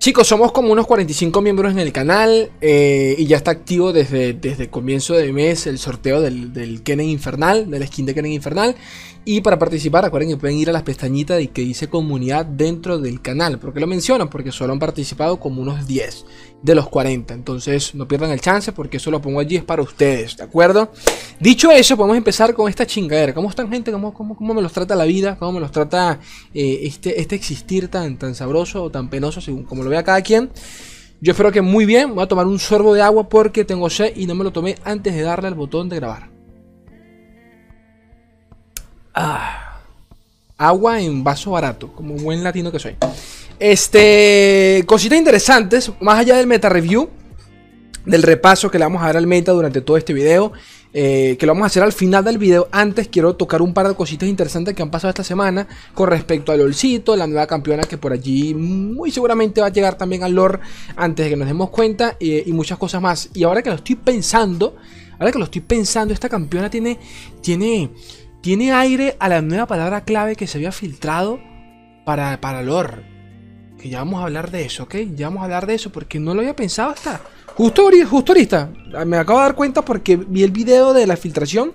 Chicos, 0.00 0.28
somos 0.28 0.50
como 0.52 0.72
unos 0.72 0.86
45 0.86 1.42
miembros 1.42 1.72
en 1.72 1.78
el 1.78 1.92
canal 1.92 2.50
eh, 2.62 3.14
y 3.18 3.26
ya 3.26 3.36
está 3.36 3.50
activo 3.50 3.92
desde, 3.92 4.32
desde 4.32 4.70
comienzo 4.70 5.12
de 5.12 5.30
mes 5.30 5.66
el 5.66 5.78
sorteo 5.78 6.22
del, 6.22 6.54
del 6.54 6.82
Kennen 6.82 7.10
Infernal, 7.10 7.70
del 7.70 7.86
skin 7.86 8.06
de 8.06 8.14
Kennen 8.14 8.32
Infernal. 8.32 8.74
Y 9.26 9.42
para 9.42 9.58
participar, 9.58 10.04
recuerden 10.04 10.30
que 10.30 10.36
pueden 10.38 10.56
ir 10.56 10.70
a 10.70 10.72
las 10.72 10.82
pestañitas 10.82 11.36
de 11.36 11.48
que 11.48 11.60
dice 11.60 11.90
comunidad 11.90 12.46
dentro 12.46 12.98
del 12.98 13.20
canal. 13.20 13.58
¿Por 13.58 13.74
qué 13.74 13.80
lo 13.80 13.86
mencionan? 13.86 14.30
Porque 14.30 14.50
solo 14.50 14.72
han 14.72 14.78
participado 14.78 15.38
como 15.38 15.60
unos 15.60 15.86
10 15.86 16.24
de 16.62 16.74
los 16.74 16.88
40. 16.88 17.34
Entonces 17.34 17.94
no 17.94 18.08
pierdan 18.08 18.30
el 18.30 18.40
chance 18.40 18.72
porque 18.72 18.96
eso 18.96 19.10
lo 19.10 19.20
pongo 19.20 19.40
allí 19.40 19.56
es 19.56 19.64
para 19.64 19.82
ustedes, 19.82 20.38
¿de 20.38 20.44
acuerdo? 20.44 20.90
Dicho 21.38 21.70
eso, 21.70 21.98
podemos 21.98 22.16
empezar 22.16 22.54
con 22.54 22.70
esta 22.70 22.86
chingadera. 22.86 23.34
¿Cómo 23.34 23.50
están 23.50 23.70
gente? 23.70 23.92
¿Cómo, 23.92 24.14
cómo, 24.14 24.34
cómo 24.34 24.54
me 24.54 24.62
los 24.62 24.72
trata 24.72 24.94
la 24.94 25.04
vida? 25.04 25.36
¿Cómo 25.38 25.52
me 25.52 25.60
los 25.60 25.70
trata 25.70 26.18
eh, 26.54 26.80
este, 26.84 27.20
este 27.20 27.34
existir 27.34 27.88
tan, 27.88 28.18
tan 28.18 28.34
sabroso 28.34 28.84
o 28.84 28.90
tan 28.90 29.10
penoso 29.10 29.42
según 29.42 29.64
como 29.64 29.84
lo 29.84 29.89
vea 29.90 30.02
cada 30.02 30.22
quien? 30.22 30.50
Yo 31.20 31.32
espero 31.32 31.52
que 31.52 31.60
muy 31.60 31.84
bien. 31.84 32.14
Voy 32.14 32.24
a 32.24 32.28
tomar 32.28 32.46
un 32.46 32.58
sorbo 32.58 32.94
de 32.94 33.02
agua 33.02 33.28
porque 33.28 33.64
tengo 33.64 33.90
sed 33.90 34.16
y 34.16 34.26
no 34.26 34.34
me 34.34 34.44
lo 34.44 34.52
tomé 34.52 34.76
antes 34.84 35.14
de 35.14 35.22
darle 35.22 35.48
al 35.48 35.54
botón 35.54 35.88
de 35.88 35.96
grabar. 35.96 36.30
Ah, 39.14 39.80
agua 40.56 41.00
en 41.00 41.22
vaso 41.22 41.50
barato, 41.50 41.92
como 41.92 42.14
buen 42.14 42.42
latino 42.42 42.72
que 42.72 42.78
soy. 42.78 42.96
Este, 43.58 44.82
cositas 44.86 45.18
interesantes, 45.18 45.92
más 46.00 46.18
allá 46.18 46.36
del 46.36 46.46
meta 46.46 46.68
review, 46.70 47.10
del 48.06 48.22
repaso 48.22 48.70
que 48.70 48.78
le 48.78 48.84
vamos 48.84 49.02
a 49.02 49.06
dar 49.06 49.16
al 49.18 49.26
meta 49.26 49.52
durante 49.52 49.82
todo 49.82 49.96
este 49.96 50.14
video, 50.14 50.52
eh, 50.92 51.36
que 51.38 51.46
lo 51.46 51.52
vamos 51.52 51.64
a 51.64 51.66
hacer 51.66 51.82
al 51.82 51.92
final 51.92 52.24
del 52.24 52.38
video. 52.38 52.68
Antes 52.72 53.08
quiero 53.08 53.36
tocar 53.36 53.62
un 53.62 53.74
par 53.74 53.88
de 53.88 53.94
cositas 53.94 54.28
interesantes 54.28 54.74
que 54.74 54.82
han 54.82 54.90
pasado 54.90 55.10
esta 55.10 55.24
semana 55.24 55.68
con 55.94 56.08
respecto 56.08 56.52
al 56.52 56.58
LOLcito, 56.58 57.16
la 57.16 57.26
nueva 57.26 57.46
campeona 57.46 57.84
que 57.84 57.98
por 57.98 58.12
allí 58.12 58.54
muy 58.54 59.10
seguramente 59.10 59.60
va 59.60 59.68
a 59.68 59.70
llegar 59.70 59.96
también 59.96 60.22
al 60.22 60.32
LOR 60.32 60.60
antes 60.96 61.26
de 61.26 61.30
que 61.30 61.36
nos 61.36 61.48
demos 61.48 61.70
cuenta 61.70 62.16
eh, 62.20 62.42
y 62.46 62.52
muchas 62.52 62.78
cosas 62.78 63.00
más. 63.00 63.30
Y 63.34 63.44
ahora 63.44 63.62
que 63.62 63.70
lo 63.70 63.76
estoy 63.76 63.96
pensando, 63.96 64.76
ahora 65.18 65.32
que 65.32 65.38
lo 65.38 65.44
estoy 65.44 65.62
pensando, 65.62 66.12
esta 66.12 66.28
campeona 66.28 66.70
tiene, 66.70 66.98
tiene 67.40 67.90
tiene 68.40 68.72
aire 68.72 69.16
a 69.18 69.28
la 69.28 69.42
nueva 69.42 69.66
palabra 69.66 70.04
clave 70.04 70.34
que 70.34 70.46
se 70.46 70.56
había 70.56 70.72
filtrado 70.72 71.38
para, 72.06 72.40
para 72.40 72.62
lore. 72.62 73.04
Que 73.78 73.90
ya 73.90 73.98
vamos 73.98 74.20
a 74.20 74.24
hablar 74.24 74.50
de 74.50 74.64
eso, 74.64 74.84
¿ok? 74.84 74.96
Ya 75.14 75.28
vamos 75.28 75.42
a 75.42 75.44
hablar 75.44 75.66
de 75.66 75.74
eso 75.74 75.90
porque 75.90 76.18
no 76.18 76.34
lo 76.34 76.40
había 76.40 76.56
pensado 76.56 76.90
hasta... 76.90 77.20
Justo, 77.56 77.90
ahorita. 78.28 78.70
Me 79.06 79.16
acabo 79.16 79.38
de 79.38 79.44
dar 79.44 79.54
cuenta 79.54 79.82
porque 79.82 80.16
vi 80.16 80.42
el 80.42 80.50
video 80.50 80.92
de 80.92 81.06
la 81.06 81.16
filtración 81.16 81.72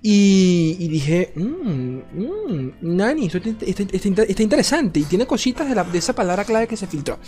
y, 0.00 0.88
dije, 0.88 1.32
mmm, 1.34 1.98
mmm, 2.12 2.72
Nani, 2.82 3.26
esto 3.26 3.38
está, 3.38 4.42
interesante 4.42 5.00
y 5.00 5.04
tiene 5.04 5.26
cositas 5.26 5.68
de, 5.68 5.98
esa 5.98 6.14
palabra 6.14 6.44
clave 6.44 6.68
que 6.68 6.76
se 6.76 6.86
filtró. 6.86 7.18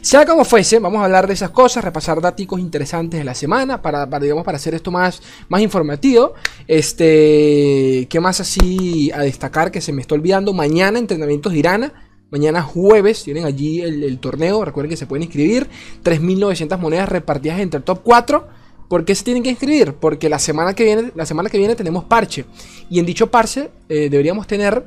Sea 0.00 0.24
como 0.24 0.44
fuese, 0.44 0.78
vamos 0.78 1.00
a 1.00 1.06
hablar 1.06 1.26
de 1.26 1.34
esas 1.34 1.50
cosas, 1.50 1.82
repasar 1.82 2.20
datos 2.20 2.60
interesantes 2.60 3.18
de 3.18 3.24
la 3.24 3.34
semana 3.34 3.82
para, 3.82 4.06
digamos, 4.20 4.44
para 4.44 4.56
hacer 4.56 4.74
esto 4.74 4.92
más, 4.92 5.20
más 5.48 5.60
informativo. 5.60 6.34
Este, 6.68 8.06
¿qué 8.08 8.20
más 8.20 8.40
así 8.40 9.10
a 9.12 9.22
destacar 9.22 9.72
que 9.72 9.80
se 9.80 9.92
me 9.92 10.02
está 10.02 10.14
olvidando? 10.14 10.52
Mañana 10.52 11.00
entrenamientos 11.00 11.52
de 11.52 11.58
Irana. 11.58 12.09
Mañana 12.30 12.62
jueves 12.62 13.24
tienen 13.24 13.44
allí 13.44 13.80
el, 13.80 14.18
torneo. 14.18 14.64
Recuerden 14.64 14.90
que 14.90 14.96
se 14.96 15.06
pueden 15.06 15.24
inscribir. 15.24 15.68
3.900 16.04 16.78
monedas 16.78 17.08
repartidas 17.08 17.60
entre 17.60 17.78
el 17.78 17.84
top 17.84 18.00
4. 18.04 18.48
¿Por 18.88 19.04
qué 19.04 19.14
se 19.14 19.24
tienen 19.24 19.42
que 19.42 19.50
inscribir? 19.50 19.94
Porque 19.94 20.28
la 20.28 20.38
semana 20.38 20.74
que 20.74 20.84
viene, 20.84 21.12
la 21.14 21.26
semana 21.26 21.50
que 21.50 21.58
viene 21.58 21.74
tenemos 21.74 22.04
parche. 22.04 22.44
Y 22.88 22.98
en 22.98 23.06
dicho 23.06 23.30
parche 23.30 23.70
eh, 23.88 24.08
deberíamos 24.10 24.46
tener. 24.46 24.84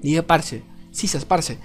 Dije 0.00 0.22
parche. 0.22 0.62
Sí, 0.90 1.08
se. 1.08 1.18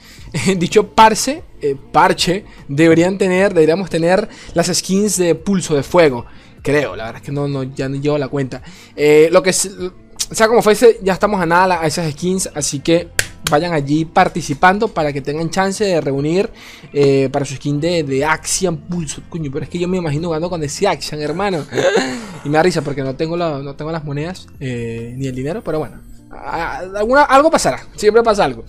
En 0.47 0.57
dicho 0.57 0.87
parche, 0.87 1.43
eh, 1.61 1.75
parche, 1.91 2.45
deberían 2.69 3.17
tener, 3.17 3.53
deberíamos 3.53 3.89
tener 3.89 4.29
las 4.53 4.67
skins 4.67 5.17
de 5.17 5.35
pulso 5.35 5.75
de 5.75 5.83
fuego. 5.83 6.25
Creo, 6.61 6.95
la 6.95 7.05
verdad 7.05 7.21
es 7.21 7.25
que 7.25 7.31
no, 7.33 7.47
no 7.47 7.63
ya 7.63 7.89
no 7.89 7.97
llevo 7.97 8.17
la 8.17 8.29
cuenta. 8.29 8.61
Eh, 8.95 9.27
lo 9.31 9.43
que 9.43 9.51
sea 9.53 10.47
como 10.47 10.61
fuese, 10.61 10.99
ya 11.03 11.13
estamos 11.13 11.41
a 11.41 11.45
nada 11.45 11.81
a 11.81 11.87
esas 11.87 12.11
skins, 12.11 12.49
así 12.53 12.79
que 12.79 13.09
vayan 13.49 13.73
allí 13.73 14.05
participando 14.05 14.87
para 14.87 15.11
que 15.13 15.21
tengan 15.21 15.49
chance 15.49 15.83
de 15.83 16.01
reunir 16.01 16.49
eh, 16.93 17.29
para 17.31 17.45
su 17.45 17.55
skin 17.55 17.79
de, 17.79 18.03
de 18.03 18.25
Axian 18.25 18.77
Pulso. 18.77 19.21
Coño, 19.29 19.51
pero 19.51 19.63
es 19.63 19.69
que 19.69 19.79
yo 19.79 19.87
me 19.87 19.97
imagino 19.97 20.27
jugando 20.27 20.49
con 20.49 20.63
ese 20.63 20.87
Axian, 20.87 21.21
hermano. 21.21 21.65
y 22.45 22.49
me 22.49 22.57
da 22.57 22.63
risa 22.63 22.81
porque 22.81 23.03
no 23.03 23.15
tengo, 23.15 23.37
no 23.37 23.75
tengo 23.75 23.91
las 23.91 24.03
monedas 24.03 24.47
eh, 24.59 25.13
ni 25.17 25.27
el 25.27 25.35
dinero, 25.35 25.61
pero 25.63 25.79
bueno. 25.79 26.01
Alguna, 26.29 27.23
algo 27.23 27.49
pasará, 27.49 27.87
siempre 27.95 28.21
pasa 28.21 28.43
algo. 28.43 28.65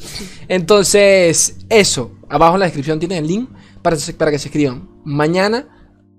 Entonces, 0.47 1.57
eso. 1.69 2.13
Abajo 2.29 2.55
en 2.55 2.61
la 2.61 2.67
descripción 2.67 2.99
tienen 2.99 3.19
el 3.19 3.27
link 3.27 3.51
para, 3.83 3.97
para 4.17 4.31
que 4.31 4.39
se 4.39 4.49
escriban. 4.49 4.89
Mañana, 5.05 5.67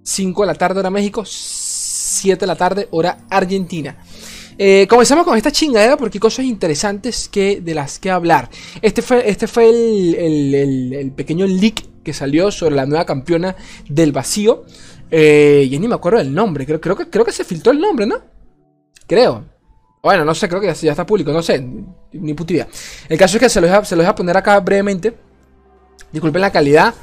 5 0.04 0.42
de 0.42 0.48
la 0.48 0.56
tarde, 0.56 0.80
hora 0.80 0.90
México, 0.90 1.24
7 1.26 2.40
de 2.40 2.48
la 2.48 2.56
tarde, 2.56 2.88
hora 2.92 3.20
Argentina. 3.30 3.98
Eh, 4.62 4.88
comenzamos 4.90 5.24
con 5.24 5.38
esta 5.38 5.54
chingadera 5.54 5.96
porque 5.96 6.18
hay 6.18 6.20
cosas 6.20 6.44
interesantes 6.44 7.30
que, 7.30 7.62
de 7.62 7.74
las 7.74 7.98
que 7.98 8.12
hablar. 8.12 8.50
Este 8.82 9.02
fue, 9.02 9.30
este 9.30 9.48
fue 9.48 9.70
el, 9.70 11.14
pequeño 11.16 11.48
leak 11.48 12.04
que 12.04 12.12
salió 12.12 12.52
sobre 12.52 12.76
la 12.76 12.86
nueva 12.86 13.06
campeona 13.06 13.56
del 13.88 14.12
vacío. 14.12 14.66
Eh, 15.10 15.66
y 15.72 15.80
ni 15.80 15.88
me 15.88 15.96
acuerdo 15.96 16.20
del 16.20 16.34
nombre. 16.34 16.66
Creo, 16.66 16.82
creo, 16.82 16.98
que, 16.98 17.10
creo 17.10 17.24
que 17.24 17.32
se 17.32 17.46
filtró 17.46 17.72
el 17.72 17.80
nombre, 17.80 18.06
¿no? 18.06 18.18
Creo. 19.08 19.46
Bueno, 20.04 20.26
no 20.26 20.36
sé, 20.36 20.50
creo 20.50 20.60
que 20.60 20.74
ya, 20.74 20.92
está 20.92 21.06
público, 21.06 21.32
no 21.32 21.42
sé, 21.42 21.66
ni 22.12 22.34
puta. 22.34 22.68
El 23.08 23.18
caso 23.18 23.38
es 23.38 23.44
que 23.44 23.50
se 23.50 23.62
lo, 23.62 23.68
voy 23.68 23.78
a, 23.78 23.86
se 23.86 23.96
lo 23.96 24.02
voy 24.02 24.10
a 24.10 24.16
poner 24.16 24.36
acá 24.36 24.60
brevemente. 24.60 25.14
Disculpen 26.12 26.42
la 26.42 26.52
calidad. 26.52 26.94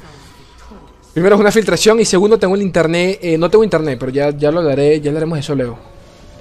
Primero 1.11 1.35
es 1.35 1.41
una 1.41 1.51
filtración 1.51 1.99
y 1.99 2.05
segundo 2.05 2.37
tengo 2.37 2.53
el 2.53 2.61
internet. 2.61 3.17
Eh, 3.19 3.35
no 3.35 3.49
tengo 3.49 3.63
internet, 3.63 3.97
pero 3.99 4.11
ya, 4.11 4.29
ya 4.29 4.51
lo 4.51 4.61
daré, 4.61 5.01
ya 5.01 5.11
eso 5.11 5.55
luego. 5.55 5.96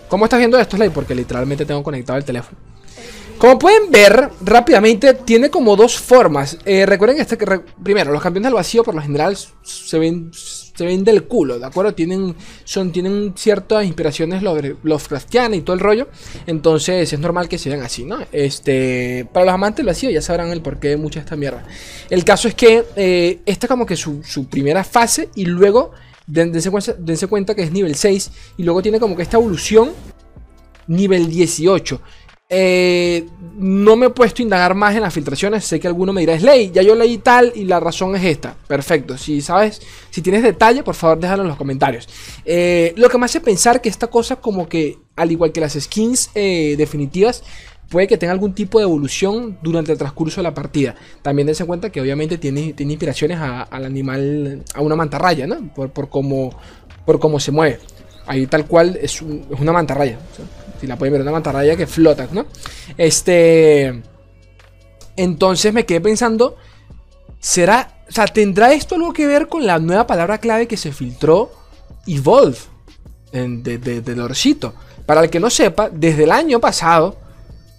¿Cómo 0.09 0.25
estás 0.25 0.39
viendo 0.39 0.59
esto, 0.59 0.77
Slay? 0.77 0.91
Porque 0.91 1.15
literalmente 1.15 1.65
tengo 1.65 1.83
conectado 1.83 2.19
el 2.19 2.25
teléfono. 2.25 2.59
Como 3.39 3.59
pueden 3.59 3.91
ver, 3.91 4.31
rápidamente 4.41 5.13
tiene 5.13 5.51
como 5.51 5.77
dos 5.77 5.99
formas. 5.99 6.57
Eh, 6.65 6.87
recuerden 6.87 7.21
este, 7.21 7.37
primero, 7.83 8.11
los 8.11 8.23
campeones 8.23 8.47
del 8.47 8.55
vacío 8.55 8.83
por 8.83 8.95
lo 8.95 9.03
general 9.03 9.37
se 9.63 9.99
ven, 9.99 10.31
se 10.33 10.87
ven 10.87 11.05
del 11.05 11.25
culo, 11.25 11.59
¿de 11.59 11.67
acuerdo? 11.67 11.93
Tienen, 11.93 12.35
son, 12.65 12.93
tienen 12.93 13.35
ciertas 13.37 13.85
inspiraciones 13.85 14.43
Lovecraftianas 14.43 15.59
y 15.59 15.61
todo 15.61 15.75
el 15.75 15.81
rollo. 15.81 16.09
Entonces 16.47 17.13
es 17.13 17.21
normal 17.21 17.47
que 17.47 17.59
se 17.59 17.69
vean 17.69 17.83
así, 17.83 18.05
¿no? 18.05 18.21
Este, 18.33 19.29
para 19.35 19.45
los 19.45 19.55
amantes 19.55 19.79
del 19.79 19.87
vacío 19.87 20.09
ya 20.09 20.23
sabrán 20.23 20.51
el 20.51 20.63
porqué 20.63 20.89
de 20.89 20.97
mucha 20.97 21.21
esta 21.21 21.37
mierda. 21.37 21.63
El 22.09 22.25
caso 22.25 22.49
es 22.49 22.55
que 22.55 22.87
eh, 22.97 23.41
esta 23.45 23.67
es 23.67 23.69
como 23.69 23.85
que 23.85 23.97
su 23.97 24.49
primera 24.49 24.83
fase 24.83 25.29
y 25.35 25.45
luego 25.45 25.93
dense, 26.27 27.27
cuenta, 27.29 27.55
que 27.55 27.63
es 27.63 27.73
nivel 27.73 27.95
6 27.95 28.31
y 28.59 28.63
luego 28.63 28.83
tiene 28.83 29.01
como 29.01 29.17
que 29.17 29.23
esta 29.23 29.37
evolución 29.37 29.93
nivel 30.87 31.29
18. 31.29 32.01
Eh, 32.49 33.27
no 33.57 33.97
me 33.97 34.07
he 34.07 34.11
puesto 34.11 34.41
a 34.41 34.45
indagar 34.45 34.75
más 34.75 34.95
en 34.95 35.03
las 35.03 35.13
filtraciones. 35.13 35.65
Sé 35.65 35.81
que 35.81 35.89
alguno 35.89 36.13
me 36.13 36.21
dirá, 36.21 36.35
es 36.35 36.43
ley, 36.43 36.71
ya 36.73 36.83
yo 36.83 36.95
leí 36.95 37.19
tal 37.19 37.53
y 37.55 37.65
la 37.65 37.81
razón 37.81 38.15
es 38.15 38.25
esta. 38.25 38.57
Perfecto. 38.69 39.19
Si 39.19 39.41
sabes, 39.41 39.83
si 40.11 40.23
tienes 40.23 40.43
detalle, 40.43 40.83
por 40.83 40.95
favor 40.95 41.19
déjalo 41.19 41.43
en 41.43 41.49
los 41.49 41.57
comentarios. 41.57 42.09
Eh, 42.45 42.93
lo 42.97 43.09
que 43.09 43.19
me 43.19 43.25
hace 43.25 43.41
pensar 43.41 43.81
que 43.81 43.89
esta 43.89 44.07
cosa, 44.07 44.37
como 44.37 44.69
que, 44.69 44.99
al 45.17 45.33
igual 45.33 45.53
que 45.53 45.61
las 45.61 45.75
skins 45.75 46.31
eh, 46.35 46.77
definitivas, 46.79 47.43
puede 47.89 48.07
que 48.07 48.19
tenga 48.19 48.33
algún 48.33 48.55
tipo 48.55 48.79
de 48.79 48.85
evolución 48.85 49.59
durante 49.63 49.93
el 49.93 49.99
transcurso 49.99 50.41
de 50.41 50.45
la 50.45 50.55
partida. 50.55 50.95
También 51.23 51.47
dense 51.47 51.65
cuenta 51.65 51.91
que 51.91 52.01
obviamente 52.01 52.39
tiene, 52.39 52.73
tiene 52.73 52.93
inspiraciones 52.93 53.39
al 53.41 53.85
animal, 53.85 54.65
a 54.75 54.81
una 54.81 54.97
mantarraya, 54.97 55.47
¿no? 55.47 55.73
Por, 55.75 55.91
por, 55.91 56.09
cómo, 56.09 56.51
por 57.05 57.19
cómo 57.19 57.39
se 57.39 57.53
mueve. 57.53 57.81
Ahí 58.27 58.47
tal 58.47 58.67
cual 58.67 58.99
es, 59.01 59.23
una 59.23 59.73
mantarraya. 59.73 60.19
si 60.81 60.87
la 60.87 60.97
pueden 60.97 61.13
ver, 61.13 61.23
una 61.23 61.33
mantarraya 61.33 61.77
que 61.77 61.87
flota, 61.87 62.29
¿no? 62.33 62.47
Este... 62.97 64.03
Entonces 65.19 65.73
me 65.73 65.87
quedé 65.87 66.03
pensando, 66.03 66.57
¿será, 67.41 68.03
o 68.07 68.13
sea, 68.13 68.27
tendrá 68.27 68.75
esto 68.75 68.97
algo 68.97 69.15
que 69.15 69.27
ver 69.27 69.49
con 69.49 69.65
la 69.65 69.79
nueva 69.79 70.07
palabra 70.07 70.37
clave 70.37 70.69
que 70.69 70.77
se 70.77 70.93
filtró, 70.93 71.51
Evolve, 72.07 72.59
de, 73.33 73.79
de, 73.79 74.01
de 74.03 74.73
Para 75.07 75.23
el 75.23 75.31
que 75.31 75.41
no 75.41 75.49
sepa, 75.49 75.89
desde 75.89 76.25
el 76.25 76.33
año 76.33 76.61
pasado, 76.61 77.17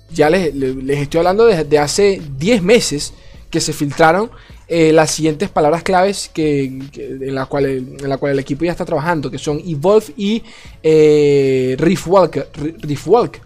ya 0.09 0.29
les, 0.29 0.53
estoy 0.53 1.19
hablando 1.19 1.45
desde 1.45 1.79
hace 1.79 2.21
10 2.37 2.63
meses 2.63 3.13
que 3.49 3.61
se 3.61 3.73
filtraron 3.73 4.29
eh, 4.69 4.91
las 4.91 5.11
siguientes 5.11 5.49
palabras 5.49 5.81
claves 5.81 6.29
que, 6.33 6.65
en, 6.65 7.35
la 7.35 7.45
cual, 7.45 7.65
en 7.65 8.09
la 8.09 8.17
cual 8.17 8.33
el 8.33 8.39
equipo 8.39 8.65
ya 8.65 8.71
está 8.71 8.83
trabajando, 8.83 9.31
que 9.31 9.37
son 9.37 9.61
Evolve 9.65 10.13
y 10.17 10.43
eh, 10.83 11.75
Rift 11.79 12.07
Walker. 12.07 12.49
Rift 12.53 13.07
Walk. 13.07 13.41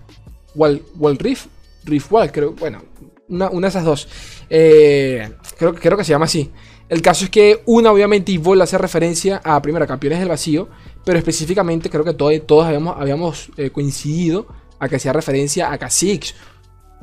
Wall, 0.55 0.81
Walk, 0.97 2.31
creo. 2.31 2.53
Bueno, 2.53 2.81
una, 3.29 3.49
una 3.51 3.67
de 3.67 3.69
esas 3.69 3.85
dos. 3.85 4.07
Eh, 4.49 5.29
creo, 5.57 5.75
creo 5.75 5.97
que 5.97 6.03
se 6.03 6.09
llama 6.09 6.25
así. 6.25 6.49
El 6.89 7.01
caso 7.01 7.23
es 7.23 7.29
que 7.29 7.61
una, 7.65 7.91
obviamente, 7.91 8.33
Evolve 8.33 8.63
hace 8.63 8.77
referencia 8.77 9.41
a, 9.43 9.61
primero, 9.61 9.85
Campeones 9.85 10.19
del 10.19 10.27
Vacío, 10.27 10.69
pero 11.05 11.19
específicamente 11.19 11.89
creo 11.89 12.03
que 12.03 12.13
todos, 12.13 12.33
todos 12.47 12.65
habíamos, 12.65 12.97
habíamos 12.99 13.51
coincidido 13.71 14.47
a 14.79 14.89
que 14.89 14.95
hacía 14.95 15.13
referencia 15.13 15.71
a 15.71 15.77
Kha'Zix 15.77 16.33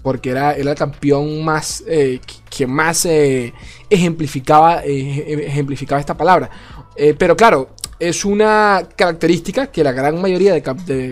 porque 0.03 0.31
era, 0.31 0.53
el 0.53 0.75
campeón 0.75 1.45
más 1.45 1.83
eh, 1.87 2.21
que 2.51 2.67
más 2.67 3.07
ejemplificaba, 3.91 4.83
ejemplificaba 4.85 6.01
esta 6.01 6.17
palabra. 6.17 6.51
pero 7.19 7.37
claro, 7.37 7.71
es 7.99 8.25
una 8.25 8.87
característica 8.95 9.69
que 9.69 9.83
la 9.83 9.93
gran 9.93 10.21
mayoría 10.21 10.55
de, 10.55 10.63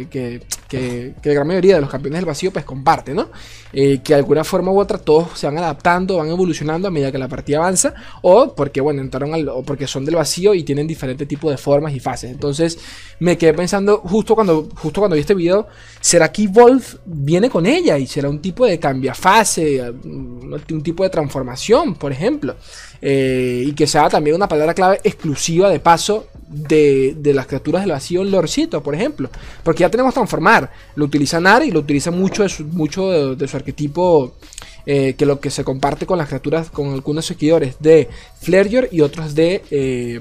que, 0.09 0.43
que, 0.69 1.15
gran 1.23 1.47
mayoría 1.47 1.77
de 1.77 1.81
los 1.81 1.91
campeones 1.91 2.19
del 2.19 2.27
vacío 2.27 2.53
pues 2.53 2.65
comparte, 2.65 3.12
¿no? 3.12 3.29
Eh, 3.73 4.00
que 4.03 4.12
de 4.12 4.21
alguna 4.21 4.44
forma 4.44 4.71
u 4.71 4.81
otra 4.81 4.97
todos 4.99 5.38
se 5.38 5.47
van 5.47 5.59
adaptando, 5.59 6.17
van 6.17 6.29
evolucionando 6.29 6.88
a 6.88 6.91
medida 6.91 7.11
que 7.11 7.19
la 7.19 7.29
partida 7.29 7.59
avanza, 7.59 7.93
o 8.23 8.55
porque 8.55 8.81
bueno, 8.81 9.03
entraron 9.03 9.33
porque 9.65 9.87
son 9.87 10.05
del 10.05 10.15
vacío 10.15 10.55
y 10.55 10.62
tienen 10.62 10.87
diferentes 10.87 11.27
tipos 11.27 11.50
de 11.50 11.56
formas 11.56 11.93
y 11.93 12.00
fases. 12.00 12.31
Entonces 12.31 12.79
me 13.19 13.37
quedé 13.37 13.53
pensando 13.53 13.99
justo 13.99 14.35
cuando, 14.35 14.69
justo 14.77 15.00
cuando 15.00 15.15
vi 15.15 15.21
este 15.21 15.35
video, 15.35 15.67
¿será 16.00 16.31
que 16.31 16.47
Wolf 16.47 16.97
viene 17.05 17.50
con 17.50 17.67
ella? 17.67 17.99
Y 17.99 18.06
será 18.06 18.29
un 18.29 18.41
tipo 18.41 18.65
de 18.65 18.79
cambia 18.79 19.15
fase, 19.15 19.83
un 19.91 20.83
tipo 20.83 21.03
de 21.03 21.11
transformación, 21.11 21.94
por 21.97 22.12
ejemplo. 22.12 22.56
Eh, 23.03 23.65
y 23.67 23.73
que 23.73 23.87
sea 23.87 24.09
también 24.09 24.37
una 24.37 24.49
palabra 24.49 24.75
clave 24.75 25.01
exclusiva 25.05 25.69
de 25.69 25.81
paso 25.81 26.29
de, 26.49 27.17
las 27.35 27.47
criaturas 27.47 27.83
del 27.83 27.93
vacío 27.93 28.25
Lorcito, 28.25 28.83
por 28.83 28.95
ejemplo. 28.95 29.31
Porque 29.63 29.81
ya 29.81 29.91
tenemos 29.91 30.15
transformar. 30.15 30.71
Lo 30.95 31.05
utiliza 31.05 31.41
Nari 31.41 31.69
y 31.69 31.71
lo 31.71 31.81
utiliza 31.81 32.11
mucho 32.11 32.43
de 32.43 32.49
su, 32.49 32.65
mucho 32.65 33.35
de, 33.37 33.49
su 33.49 33.57
arquetipo. 33.57 34.35
Eh, 34.89 35.15
que 35.19 35.27
lo 35.27 35.41
que 35.41 35.51
se 35.51 35.65
comparte 35.65 36.07
con 36.07 36.17
las 36.17 36.29
criaturas, 36.29 36.71
con 36.71 36.93
algunos 36.93 37.27
seguidores 37.27 37.75
de 37.81 38.09
Flareyor 38.41 38.89
y 38.93 39.01
otros 39.01 39.35
de, 39.35 39.65
eh, 39.73 40.21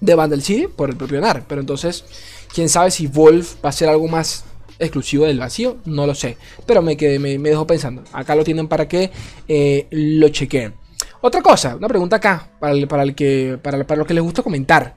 de 0.00 0.14
Vandal 0.14 0.40
City 0.40 0.66
por 0.66 0.88
el 0.88 0.96
propio 0.96 1.20
Nar. 1.20 1.44
Pero 1.46 1.60
entonces, 1.60 2.06
quién 2.54 2.70
sabe 2.70 2.90
si 2.90 3.06
Wolf 3.06 3.56
va 3.62 3.68
a 3.68 3.72
ser 3.72 3.90
algo 3.90 4.08
más 4.08 4.46
exclusivo 4.78 5.26
del 5.26 5.38
vacío, 5.38 5.76
no 5.84 6.06
lo 6.06 6.14
sé. 6.14 6.36
Pero 6.66 6.82
me, 6.82 6.96
quedé, 6.96 7.18
me, 7.18 7.38
dejo 7.38 7.66
pensando. 7.66 8.02
Acá 8.12 8.34
lo 8.34 8.44
tienen 8.44 8.68
para 8.68 8.88
que 8.88 9.10
eh, 9.48 9.86
lo 9.90 10.28
chequeen. 10.30 10.74
Otra 11.20 11.42
cosa, 11.42 11.76
una 11.76 11.88
pregunta 11.88 12.16
acá, 12.16 12.50
para, 12.60 12.72
el, 13.02 13.14
que, 13.14 13.58
para, 13.62 13.86
para 13.86 14.04
que 14.04 14.14
les 14.14 14.22
gusta 14.22 14.42
comentar. 14.42 14.96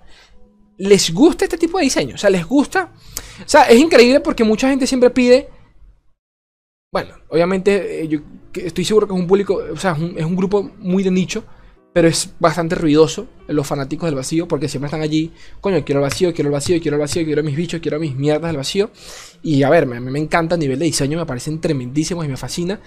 ¿Les 0.78 1.14
gusta 1.14 1.46
este 1.46 1.58
tipo 1.58 1.78
de 1.78 1.84
diseño? 1.84 2.16
O 2.16 2.18
sea, 2.18 2.30
¿les 2.30 2.46
gusta? 2.46 2.92
O 3.46 3.50
sea, 3.50 3.64
es 3.64 3.80
increíble 3.80 4.20
porque 4.20 4.44
mucha 4.44 4.70
gente 4.70 4.88
siempre 4.88 5.10
pide... 5.10 5.50
Bueno, 6.92 7.14
obviamente 7.30 8.04
eh, 8.04 8.08
yo 8.08 8.20
estoy 8.54 8.84
seguro 8.84 9.08
que 9.08 9.14
es 9.14 9.20
un 9.20 9.28
público, 9.28 9.62
o 9.72 9.78
sea, 9.78 9.92
es 9.92 10.26
un, 10.26 10.36
grupo 10.36 10.72
muy 10.80 11.04
de 11.04 11.12
nicho, 11.12 11.44
pero 11.94 12.08
es 12.08 12.34
bastante 12.40 12.76
ruidoso 12.76 13.28
los 13.48 13.68
fanáticos 13.68 14.08
del 14.08 14.16
vacío 14.16 14.48
porque 14.48 14.68
siempre 14.68 14.88
están 14.88 15.02
allí, 15.02 15.32
coño, 15.62 15.84
quiero 15.86 16.00
el 16.00 16.04
vacío, 16.04 16.34
quiero 16.34 16.48
el 16.48 16.54
vacío, 16.54 16.82
quiero 16.82 16.96
el 16.96 17.02
vacío, 17.02 17.24
quiero 17.26 17.44
mis 17.44 17.56
bichos, 17.56 17.80
quiero 17.80 18.00
mis 18.00 18.16
mierdas 18.16 18.50
del 18.50 18.58
vacío. 18.58 18.90
Y 19.44 19.62
a 19.64 19.70
ver, 19.70 19.86
me, 19.86 20.00
me 20.00 20.20
encanta 20.20 20.56
a 20.56 20.58
nivel 20.58 20.80
de 20.80 20.86
diseño, 20.86 21.20
me 21.20 21.26
parecen 21.26 21.62
tremendísimos 21.62 22.26
y 22.26 22.28
me 22.28 22.38
fascina, 22.38 22.80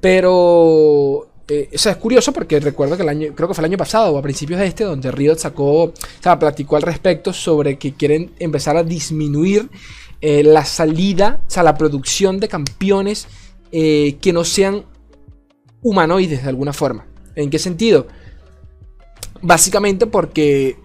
pero 0.00 1.28
eh, 1.48 1.70
o 1.74 1.78
sea, 1.78 1.92
es 1.92 1.98
curioso 1.98 2.32
porque 2.32 2.60
recuerdo 2.60 2.96
que 2.96 3.02
el 3.02 3.08
año, 3.08 3.32
creo 3.34 3.48
que 3.48 3.54
fue 3.54 3.62
el 3.62 3.70
año 3.70 3.78
pasado 3.78 4.12
o 4.12 4.18
a 4.18 4.22
principios 4.22 4.60
de 4.60 4.66
este, 4.66 4.84
donde 4.84 5.10
Riot 5.10 5.36
sacó, 5.36 5.84
o 5.84 5.94
sea, 6.20 6.38
platicó 6.38 6.76
al 6.76 6.82
respecto 6.82 7.32
sobre 7.32 7.78
que 7.78 7.94
quieren 7.94 8.32
empezar 8.38 8.76
a 8.76 8.82
disminuir 8.82 9.70
eh, 10.20 10.42
la 10.42 10.64
salida, 10.64 11.42
o 11.46 11.50
sea, 11.50 11.62
la 11.62 11.76
producción 11.76 12.38
de 12.38 12.48
campeones 12.48 13.28
eh, 13.72 14.16
que 14.20 14.32
no 14.32 14.44
sean 14.44 14.84
humanoides 15.80 16.42
de 16.42 16.48
alguna 16.48 16.74
forma. 16.74 17.06
¿En 17.34 17.48
qué 17.48 17.58
sentido? 17.58 18.08
Básicamente 19.40 20.06
porque 20.06 20.76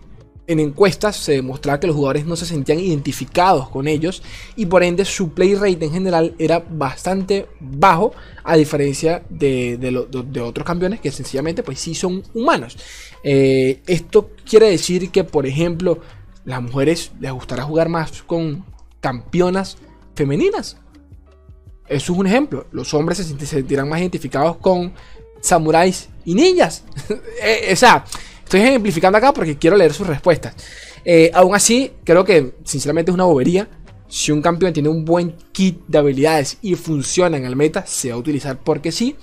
en 0.46 0.60
encuestas 0.60 1.16
se 1.16 1.34
demostraba 1.34 1.80
que 1.80 1.88
los 1.88 1.96
jugadores 1.96 2.26
no 2.26 2.36
se 2.36 2.46
sentían 2.46 2.80
identificados 2.80 3.70
con 3.70 3.88
ellos 3.88 4.22
y 4.56 4.66
por 4.66 4.84
ende 4.84 5.06
su 5.06 5.30
play 5.30 5.56
rate 5.56 5.86
en 5.86 5.92
general 5.92 6.36
era 6.38 6.64
bastante 6.70 7.48
bajo 7.60 8.14
a 8.44 8.58
diferencia 8.58 9.24
de, 9.30 9.78
de, 9.78 10.42
otros 10.42 10.66
campeones 10.66 11.00
que 11.00 11.12
sencillamente 11.12 11.64
pues 11.64 11.80
sí 11.80 11.96
son 11.96 12.24
humanos. 12.34 12.78
Eh, 13.24 13.82
esto 13.88 14.32
quiere 14.48 14.70
decir 14.70 15.12
que 15.12 15.24
por 15.24 15.46
ejemplo 15.46 16.00
las 16.44 16.62
mujeres 16.62 17.12
les 17.22 17.32
gustará 17.32 17.64
jugar 17.64 17.88
más 17.88 18.22
con 18.24 18.66
campeonas 19.00 19.78
femeninas. 20.14 20.78
Eso 21.88 22.14
es 22.14 22.20
un 22.20 22.28
ejemplo. 22.28 22.68
Los 22.72 22.94
hombres 22.94 23.18
se 23.18 23.46
sentirán 23.46 23.88
más 23.88 24.00
identificados 24.00 24.58
con 24.58 24.94
samuráis 25.42 26.10
y 26.26 26.34
ninjas. 26.34 26.84
Eh, 27.46 27.74
o 27.74 27.76
sea, 27.76 28.06
Estoy 28.54 28.68
ejemplificando 28.70 29.18
acá 29.18 29.34
porque 29.34 29.58
quiero 29.58 29.76
leer 29.76 29.94
sus 29.94 30.06
respuestas. 30.06 30.54
Eh, 31.04 31.32
aún 31.34 31.56
así, 31.56 31.92
creo 32.04 32.24
que 32.24 32.54
sinceramente 32.64 33.10
es 33.10 33.16
una 33.16 33.24
bobería. 33.24 33.68
Si 34.08 34.32
un 34.32 34.44
campeón 34.44 34.72
tiene 34.72 34.90
un 34.90 35.06
buen 35.06 35.36
kit 35.52 35.80
de 35.88 35.98
habilidades 35.98 36.60
y 36.62 36.76
funciona 36.76 37.36
en 37.36 37.46
el 37.46 37.56
meta, 37.56 37.84
se 37.88 38.10
va 38.10 38.14
a 38.14 38.20
utilizar 38.20 38.60
porque 38.64 38.92
sí. 38.92 39.16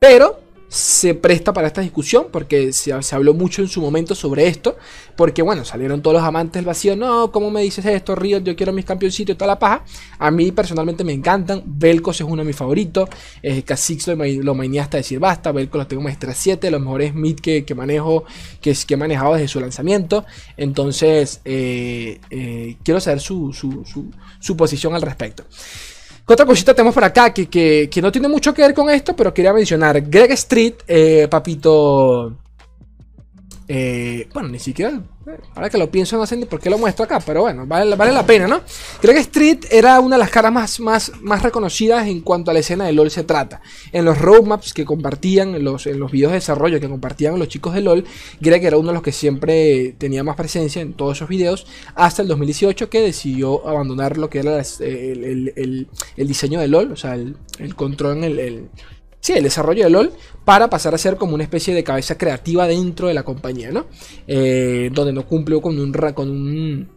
Pero 0.00 0.40
se 0.74 1.14
presta 1.14 1.52
para 1.52 1.68
esta 1.68 1.82
discusión 1.82 2.26
porque 2.32 2.72
se, 2.72 2.92
habló 2.92 3.32
mucho 3.32 3.62
en 3.62 3.68
su 3.68 3.80
momento 3.80 4.16
sobre 4.16 4.48
esto. 4.48 4.76
Porque 5.16 5.40
bueno, 5.40 5.64
salieron 5.64 6.02
todos 6.02 6.14
los 6.14 6.24
amantes 6.24 6.54
del 6.54 6.64
vacío. 6.64 6.96
No, 6.96 7.30
¿cómo 7.30 7.48
me 7.48 7.62
dices 7.62 7.86
esto, 7.86 8.16
Riot? 8.16 8.42
Yo 8.42 8.56
quiero 8.56 8.72
mis 8.72 8.84
campeoncitos 8.84 9.34
y 9.34 9.38
toda 9.38 9.52
la 9.52 9.58
paja. 9.60 9.84
A 10.18 10.32
mí 10.32 10.50
personalmente 10.50 11.04
me 11.04 11.12
encantan. 11.12 11.62
Velcos 11.64 12.20
es 12.20 12.26
uno 12.26 12.42
de 12.42 12.46
mis 12.46 12.56
favoritos. 12.56 13.08
Eh, 13.40 13.62
Kha'Zix 13.62 14.08
lo, 14.08 14.16
lo 14.16 14.54
mainé 14.56 14.80
hasta 14.80 14.96
decir 14.96 15.20
basta. 15.20 15.52
Velcos 15.52 15.78
lo 15.78 15.86
tengo 15.86 16.02
maestra 16.02 16.34
7. 16.34 16.68
Los 16.72 16.80
mejores 16.80 17.14
mid 17.14 17.36
que, 17.38 17.64
manejo, 17.76 18.24
que, 18.60 18.74
que 18.74 18.94
he 18.94 18.96
manejado 18.96 19.34
desde 19.34 19.46
su 19.46 19.60
lanzamiento. 19.60 20.24
Entonces, 20.56 21.40
eh, 21.44 22.20
eh, 22.30 22.78
quiero 22.82 22.98
saber 22.98 23.20
su, 23.20 23.52
su, 23.52 23.84
su 24.40 24.56
posición 24.56 24.92
al 24.96 25.02
respecto. 25.02 25.44
Otra 26.26 26.46
cosita 26.46 26.72
tenemos 26.72 26.94
por 26.94 27.04
acá 27.04 27.34
que, 27.34 27.90
no 28.00 28.10
tiene 28.10 28.28
mucho 28.28 28.54
que 28.54 28.62
ver 28.62 28.72
con 28.72 28.88
esto, 28.88 29.14
pero 29.14 29.34
quería 29.34 29.52
mencionar. 29.52 30.00
Greg 30.00 30.32
Street, 30.32 30.74
eh, 30.86 31.28
papito. 31.30 32.43
Eh, 33.68 34.28
bueno, 34.32 34.48
ni 34.50 34.58
siquiera 34.58 35.02
Ahora 35.54 35.70
que 35.70 35.78
lo 35.78 35.90
pienso, 35.90 36.18
no 36.18 36.26
sé 36.26 36.36
ni 36.36 36.44
por 36.44 36.60
qué 36.60 36.68
lo 36.68 36.76
muestro 36.76 37.04
acá, 37.04 37.18
pero 37.24 37.42
bueno, 37.42 37.66
vale, 37.66 37.96
la 37.96 38.26
pena, 38.26 38.46
¿no? 38.46 38.60
Creo 39.00 39.14
que 39.14 39.20
Street 39.20 39.64
era 39.70 39.98
una 40.00 40.16
de 40.16 40.20
las 40.20 40.30
caras 40.30 40.52
más, 40.52 40.80
más, 40.80 41.12
más 41.22 41.42
reconocidas 41.42 42.06
en 42.06 42.20
cuanto 42.20 42.50
a 42.50 42.54
la 42.54 42.60
escena 42.60 42.84
de 42.84 42.92
LOL 42.92 43.10
se 43.10 43.24
trata. 43.24 43.62
En 43.92 44.04
los 44.04 44.18
roadmaps 44.18 44.74
que 44.74 44.84
compartían, 44.84 45.54
en 45.54 45.64
los, 45.64 45.86
en 45.86 45.98
los 45.98 46.12
videos 46.12 46.32
de 46.32 46.38
desarrollo 46.38 46.78
que 46.78 46.90
compartían 46.90 47.38
los 47.38 47.48
chicos 47.48 47.72
de 47.72 47.80
LOL, 47.80 48.04
Greg 48.40 48.64
era 48.64 48.76
uno 48.76 48.88
de 48.88 48.94
los 48.94 49.02
que 49.02 49.12
siempre 49.12 49.94
tenía 49.96 50.22
más 50.22 50.36
presencia 50.36 50.82
en 50.82 50.92
todos 50.92 51.16
esos 51.16 51.28
videos, 51.28 51.66
hasta 51.94 52.20
el 52.20 52.28
2018 52.28 52.90
que 52.90 53.00
decidió 53.00 53.66
abandonar 53.66 54.18
lo 54.18 54.28
que 54.28 54.40
era 54.40 54.60
el, 54.80 55.88
diseño 56.16 56.60
de 56.60 56.68
LOL, 56.68 56.92
o 56.92 56.96
sea, 56.96 57.14
el, 57.14 57.36
control 57.76 58.18
en 58.18 58.24
el, 58.24 58.68
sí, 59.24 59.32
el 59.32 59.42
desarrollo 59.42 59.84
de 59.84 59.90
LOL 59.90 60.12
para 60.44 60.68
pasar 60.68 60.94
a 60.94 60.98
ser 60.98 61.16
como 61.16 61.34
una 61.34 61.44
especie 61.44 61.74
de 61.74 61.82
cabeza 61.82 62.18
creativa 62.18 62.66
dentro 62.66 63.08
de 63.08 63.14
la 63.14 63.22
compañía, 63.22 63.72
¿no? 63.72 63.86
Eh, 64.26 64.90
donde 64.92 65.14
no 65.14 65.26
cumplió 65.26 65.62
con 65.62 65.80
un, 65.80 65.92
con 65.92 66.28
un, 66.28 66.88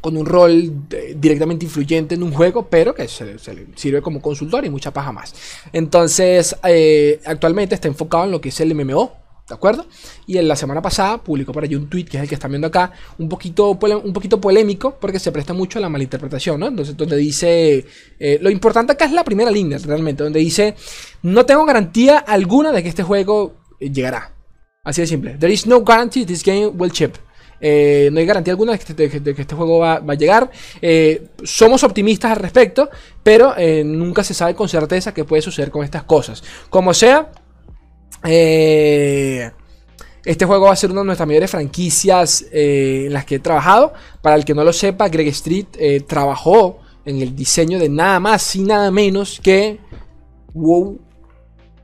con 0.00 0.16
un 0.16 0.26
rol 0.26 0.86
directamente 1.16 1.64
influyente 1.64 2.14
en 2.14 2.22
un 2.22 2.32
juego, 2.32 2.68
pero 2.70 2.94
que 2.94 3.08
se, 3.08 3.24
le 3.24 3.66
sirve 3.74 4.00
como 4.00 4.22
consultor 4.22 4.64
y 4.64 4.70
mucha 4.70 4.92
paja 4.92 5.10
más. 5.10 5.34
Entonces, 5.72 6.54
eh, 6.62 7.20
actualmente 7.24 7.74
está 7.74 7.88
enfocado 7.88 8.26
en 8.26 8.30
lo 8.30 8.40
que 8.40 8.50
es 8.50 8.60
el 8.60 8.72
MMO, 8.72 9.19
¿De 9.50 9.54
acuerdo? 9.56 9.84
Y 10.28 10.38
en 10.38 10.46
la 10.46 10.54
semana 10.54 10.80
pasada 10.80 11.18
publicó 11.18 11.52
por 11.52 11.64
allí 11.64 11.74
un 11.74 11.90
tweet, 11.90 12.04
que 12.04 12.18
es 12.18 12.22
el 12.22 12.28
que 12.28 12.36
están 12.36 12.52
viendo 12.52 12.68
acá, 12.68 12.92
un 13.18 13.28
poquito, 13.28 13.70
un 13.70 14.12
poquito 14.12 14.40
polémico, 14.40 14.96
porque 15.00 15.18
se 15.18 15.32
presta 15.32 15.52
mucho 15.52 15.80
a 15.80 15.82
la 15.82 15.88
malinterpretación, 15.88 16.60
¿no? 16.60 16.68
Entonces, 16.68 16.96
donde 16.96 17.16
dice, 17.16 17.84
eh, 18.20 18.38
lo 18.40 18.48
importante 18.48 18.92
acá 18.92 19.06
es 19.06 19.12
la 19.12 19.24
primera 19.24 19.50
línea, 19.50 19.76
realmente, 19.78 20.22
donde 20.22 20.38
dice, 20.38 20.76
no 21.24 21.44
tengo 21.46 21.64
garantía 21.64 22.18
alguna 22.18 22.70
de 22.70 22.80
que 22.84 22.90
este 22.90 23.02
juego 23.02 23.56
eh, 23.80 23.90
llegará. 23.90 24.36
Así 24.84 25.00
de 25.00 25.08
simple. 25.08 25.36
There 25.36 25.52
is 25.52 25.66
no 25.66 25.80
guarantee 25.80 26.24
this 26.24 26.44
game 26.44 26.68
will 26.68 26.92
ship. 26.92 27.14
Eh, 27.60 28.08
no 28.12 28.20
hay 28.20 28.26
garantía 28.26 28.52
alguna 28.52 28.74
de 28.74 28.78
que, 28.78 29.16
este, 29.16 29.54
juego 29.56 29.80
va, 29.80 29.98
va 29.98 30.12
a 30.12 30.16
llegar. 30.16 30.48
somos 31.42 31.82
optimistas 31.82 32.30
al 32.30 32.38
respecto, 32.38 32.88
pero 33.24 33.56
nunca 33.84 34.22
se 34.22 34.32
sabe 34.32 34.54
con 34.54 34.68
certeza 34.68 35.12
qué 35.12 35.24
puede 35.24 35.42
suceder 35.42 35.72
con 35.72 35.82
estas 35.82 36.04
cosas. 36.04 36.44
Como 36.70 36.94
sea, 36.94 37.32
eh, 38.24 39.50
este 40.24 40.44
juego 40.44 40.66
va 40.66 40.72
a 40.72 40.76
ser 40.76 40.90
una 40.90 41.00
de 41.00 41.06
nuestras 41.06 41.26
mayores 41.26 41.50
franquicias 41.50 42.44
eh, 42.52 43.04
en 43.06 43.12
las 43.12 43.24
que 43.24 43.36
he 43.36 43.38
trabajado. 43.38 43.92
Para 44.20 44.36
el 44.36 44.44
que 44.44 44.54
no 44.54 44.64
lo 44.64 44.72
sepa, 44.72 45.08
Greg 45.08 45.28
Street 45.28 45.66
eh, 45.78 46.00
trabajó 46.00 46.78
en 47.04 47.20
el 47.22 47.34
diseño 47.34 47.78
de 47.78 47.88
nada 47.88 48.20
más 48.20 48.54
y 48.54 48.62
nada 48.62 48.90
menos 48.90 49.40
que 49.42 49.78
WoW, 50.52 51.00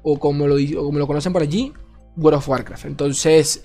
o 0.02 0.18
como 0.18 0.46
lo, 0.46 0.56
como 0.76 0.98
lo 0.98 1.06
conocen 1.06 1.32
por 1.32 1.42
allí, 1.42 1.72
World 2.16 2.38
of 2.38 2.48
Warcraft. 2.48 2.84
Entonces, 2.84 3.62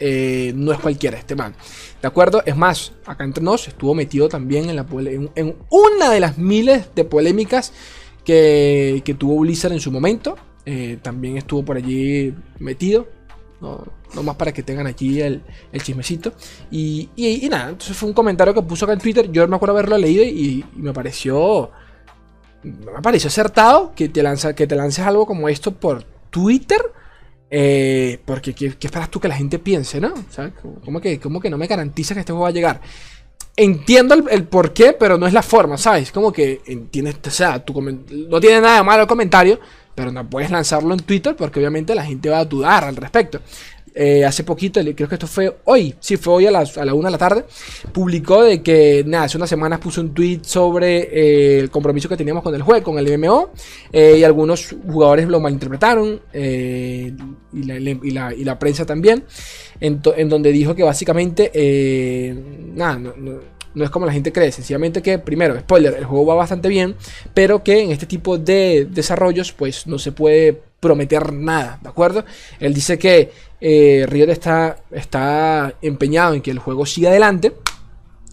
no 0.56 0.72
es 0.72 0.80
cualquiera 0.80 1.18
este 1.18 1.36
man. 1.36 1.54
¿De 2.02 2.08
acuerdo? 2.08 2.42
Es 2.46 2.56
más, 2.56 2.94
acá 3.06 3.24
entre 3.24 3.44
nos 3.44 3.68
estuvo 3.68 3.94
metido 3.94 4.30
también 4.30 4.70
en, 4.70 4.76
la 4.78 4.86
en, 5.36 5.56
una 5.70 6.10
de 6.10 6.20
las 6.20 6.38
miles 6.38 6.94
de 6.96 7.04
polémicas 7.04 7.74
que, 8.24 9.02
que 9.04 9.14
tuvo 9.14 9.40
Blizzard 9.40 9.74
en 9.74 9.80
su 9.80 9.92
momento. 9.92 10.38
Eh, 10.66 10.98
también 11.02 11.38
estuvo 11.38 11.64
por 11.64 11.78
allí 11.78 12.34
metido. 12.60 13.08
No, 13.62 14.24
más 14.24 14.36
para 14.36 14.52
que 14.52 14.64
tengan 14.64 14.88
aquí 14.88 15.22
el, 15.22 15.44
chismecito. 15.82 16.34
Y, 16.72 17.10
nada, 17.50 17.70
entonces 17.70 17.96
fue 17.96 18.10
un 18.10 18.16
comentario 18.16 18.54
que 18.54 18.62
puso 18.62 18.86
acá 18.86 18.94
en 18.94 19.00
Twitter. 19.00 19.32
Yo 19.32 19.44
no 19.44 19.50
me 19.50 19.56
acuerdo 19.56 19.74
haberlo 19.74 19.98
leído 19.98 20.24
y, 20.24 20.66
me 20.76 20.94
pareció. 20.94 21.72
Me 22.64 23.02
pareció 23.02 23.28
acertado 23.28 23.94
que 23.96 24.10
te, 24.10 24.22
lanza, 24.22 24.54
que 24.54 24.68
te 24.68 24.76
lances 24.76 25.06
algo 25.06 25.26
como 25.26 25.48
esto 25.50 25.74
por 25.74 26.04
Twitter. 26.30 26.82
Eh, 27.54 28.20
porque 28.24 28.54
¿qué, 28.54 28.68
esperas 28.68 29.12
tú 29.12 29.20
que 29.20 29.28
la 29.28 29.36
gente 29.36 29.60
piense, 29.60 30.00
no? 30.00 30.14
¿Cómo 30.84 31.02
que, 31.02 31.20
que 31.20 31.50
no 31.50 31.58
me 31.58 31.68
garantiza 31.68 32.14
que 32.14 32.22
este 32.22 32.32
juego 32.32 32.44
va 32.44 32.50
a 32.50 32.54
llegar? 32.54 32.82
Entiendo 33.58 34.16
el, 34.16 34.46
por 34.46 34.74
qué, 34.74 34.94
pero 34.94 35.18
no 35.18 35.28
es 35.28 35.34
la 35.34 35.42
forma, 35.42 35.78
¿sabes? 35.78 36.12
Como 36.12 36.32
que 36.32 36.62
entiendes, 36.66 37.18
o 37.28 37.30
sea, 37.30 37.64
no 38.30 38.40
tiene 38.40 38.62
nada 38.62 38.78
de 38.78 38.84
malo 38.84 39.02
el 39.02 39.08
comentario, 39.08 39.60
pero 40.02 40.12
no 40.12 40.28
puedes 40.28 40.50
lanzarlo 40.50 40.96
en 40.96 41.02
Twitter 41.02 41.36
porque 41.36 41.60
obviamente 41.60 41.94
la 41.94 42.04
gente 42.04 42.28
va 42.28 42.40
a 42.40 42.46
dudar 42.46 42.84
al 42.86 42.96
respecto. 42.96 43.40
Eh, 43.94 44.26
hace 44.26 44.44
poquito, 44.44 44.80
creo 44.96 45.08
que 45.08 45.16
esto 45.16 45.28
fue 45.28 45.58
hoy, 45.66 45.94
sí, 46.00 46.18
fue 46.18 46.34
hoy 46.34 46.46
a, 46.48 46.52
las, 46.52 46.76
a 46.78 46.86
la 46.86 46.96
una 46.96 47.10
de 47.10 47.12
la 47.12 47.18
tarde, 47.20 47.46
publicó 47.92 48.42
de 48.42 48.64
que, 48.64 49.04
nada, 49.06 49.26
hace 49.26 49.38
unas 49.38 49.50
semanas 49.50 49.80
puso 49.80 50.02
un 50.02 50.14
tweet 50.14 50.40
sobre 50.44 51.02
eh, 51.12 51.60
el 51.60 51.70
compromiso 51.70 52.10
que 52.10 52.18
teníamos 52.18 52.42
con 52.42 52.56
el 52.56 52.64
juego, 52.64 52.84
con 52.84 52.98
el 52.98 53.18
MMO, 53.20 53.52
eh, 53.92 54.16
y 54.18 54.24
algunos 54.24 54.74
jugadores 54.88 55.28
lo 55.28 55.40
malinterpretaron, 55.40 56.22
y 56.34 57.12
la, 57.64 58.32
y, 58.34 58.44
la, 58.44 58.58
prensa 58.58 58.86
también, 58.86 59.26
en, 59.82 60.02
donde 60.02 60.52
dijo 60.52 60.74
que 60.74 60.84
básicamente, 60.84 61.52
nada, 62.74 62.98
no, 62.98 63.12
es 63.76 63.90
como 63.90 64.06
la 64.06 64.14
gente 64.14 64.32
cree, 64.32 64.52
sencillamente 64.52 65.02
que, 65.02 65.20
primero, 65.20 65.60
spoiler, 65.60 65.96
el 65.96 66.06
juego 66.06 66.26
va 66.26 66.36
bastante 66.36 66.68
bien, 66.68 66.96
pero 67.34 67.64
que 67.64 67.82
en 67.82 67.92
este 67.92 68.06
tipo 68.06 68.38
de 68.38 68.88
desarrollos, 68.90 69.52
pues 69.52 69.88
no 69.88 70.00
se 70.00 70.12
puede 70.12 70.62
prometer 70.80 71.32
nada, 71.32 71.80
¿de 71.82 71.90
acuerdo? 71.90 72.26
Él 72.60 72.74
dice 72.74 72.98
que 72.98 73.32
eh, 73.62 74.06
Riot 74.08 74.30
está, 74.30 74.78
está 74.92 75.76
empeñado 75.82 76.34
en 76.34 76.42
que 76.42 76.52
el 76.52 76.60
juego 76.60 76.86
siga 76.86 77.10
adelante, 77.10 77.54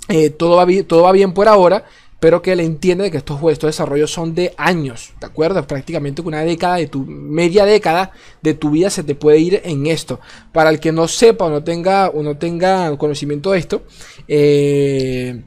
eh, 0.08 0.30
todo, 0.30 0.56
va 0.56 0.66
todo 0.86 1.02
va 1.02 1.12
bien 1.12 1.32
por 1.32 1.48
ahora, 1.48 1.84
pero 2.20 2.42
que 2.42 2.52
él 2.52 2.60
entiende 2.60 3.04
de 3.04 3.10
que 3.10 3.18
estos, 3.18 3.40
estos 3.50 3.68
desarrollos 3.68 4.10
son 4.10 4.34
de 4.34 4.54
años, 4.56 5.12
¿de 5.20 5.26
acuerdo? 5.26 5.66
Prácticamente 5.66 6.22
una 6.22 6.42
década 6.42 6.76
de 6.76 6.88
tu, 6.88 7.04
media 7.06 7.64
década 7.64 8.12
de 8.42 8.54
tu 8.54 8.70
vida 8.70 8.90
se 8.90 9.04
te 9.04 9.14
puede 9.14 9.38
ir 9.38 9.60
en 9.64 9.86
esto. 9.86 10.20
Para 10.52 10.70
el 10.70 10.80
que 10.80 10.92
no 10.92 11.06
sepa 11.08 11.46
o 11.46 11.50
no 11.50 11.62
tenga, 11.62 12.08
o 12.08 12.22
no 12.22 12.36
tenga 12.36 12.96
conocimiento 12.96 13.52
de 13.52 13.58
esto, 13.58 13.82
eh, 14.26 15.42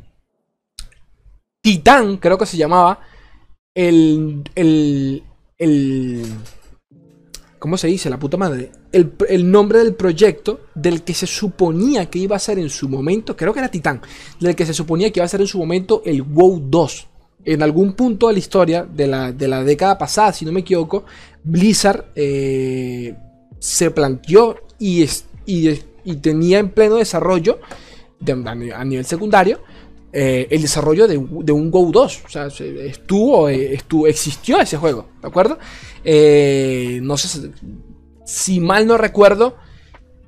Titán, 1.61 2.17
creo 2.17 2.37
que 2.37 2.45
se 2.45 2.57
llamaba, 2.57 2.99
el, 3.75 4.43
el, 4.55 5.23
el 5.57 6.25
¿Cómo 7.61 7.77
se 7.77 7.87
dice? 7.87 8.09
La 8.09 8.17
puta 8.17 8.37
madre. 8.37 8.71
El, 8.91 9.50
nombre 9.50 9.79
del 9.79 9.93
proyecto 9.95 10.62
del 10.75 11.03
que 11.03 11.13
se 11.13 11.25
suponía 11.25 12.07
que 12.07 12.19
iba 12.19 12.36
a 12.36 12.39
ser 12.39 12.60
en 12.60 12.69
su 12.69 12.89
momento, 12.89 13.38
creo 13.38 13.53
que 13.53 13.60
era 13.60 13.71
Titán, 13.71 14.01
del 14.39 14.53
que 14.53 14.65
se 14.65 14.74
suponía 14.74 15.12
que 15.12 15.19
iba 15.19 15.25
a 15.25 15.29
ser 15.29 15.39
en 15.39 15.48
su 15.48 15.60
momento 15.60 16.01
el 16.05 16.21
WoW 16.24 16.62
2. 16.65 17.07
En 17.45 17.63
algún 17.63 17.93
punto 17.93 18.27
de 18.27 18.33
la 18.33 18.39
historia 18.39 18.83
de 18.83 19.07
la, 19.07 19.63
década 19.63 19.98
pasada, 19.98 20.33
si 20.33 20.43
no 20.45 20.51
me 20.51 20.60
equivoco, 20.60 21.05
Blizzard 21.43 22.12
eh, 22.15 23.15
se 23.60 23.91
planteó 23.91 24.57
y, 24.77 25.07
y, 25.45 26.15
tenía 26.21 26.60
en 26.60 26.69
pleno 26.69 26.98
desarrollo 26.98 27.60
a 28.45 28.86
nivel 28.86 29.05
secundario 29.05 29.62
eh, 30.13 30.48
el 30.51 30.62
desarrollo 30.62 31.07
de, 31.07 31.17
un 31.17 31.71
Go 31.71 31.89
2. 31.91 32.21
O 32.25 32.29
sea, 32.29 32.48
estuvo, 32.48 33.48
eh, 33.48 33.74
estuvo, 33.74 34.05
existió 34.05 34.60
ese 34.60 34.75
juego, 34.75 35.07
¿de 35.21 35.27
acuerdo? 35.27 35.57
No 37.01 37.17
sé, 37.17 37.51
si 38.31 38.61
mal 38.61 38.88
no 38.88 38.97
recuerdo, 38.97 39.57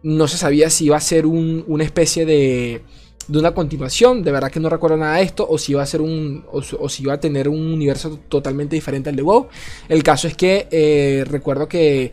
no 0.03 0.27
se 0.27 0.37
sabía 0.37 0.69
si 0.69 0.85
iba 0.85 0.97
a 0.97 0.99
ser 0.99 1.25
una 1.25 1.85
especie 1.85 2.25
de, 2.25 2.81
de 3.29 3.39
una 3.39 3.53
continuación. 3.53 4.23
De 4.23 4.31
verdad 4.33 4.51
que 4.51 4.59
no 4.59 4.67
recuerdo 4.67 4.97
nada 4.97 5.15
de 5.15 5.23
esto. 5.23 5.47
O 5.49 5.57
si 5.57 5.71
iba 5.71 5.81
a 5.81 5.85
ser 5.85 6.01
un. 6.01 6.45
O, 6.51 6.89
si 6.89 7.03
iba 7.03 7.13
a 7.13 7.19
tener 7.21 7.47
un 7.47 7.71
universo 7.73 8.19
totalmente 8.27 8.75
diferente 8.75 9.09
al 9.09 9.15
de 9.15 9.21
WoW. 9.21 9.47
El 9.87 10.03
caso 10.03 10.27
es 10.27 10.35
que 10.35 11.23
recuerdo 11.29 11.69
que. 11.69 12.11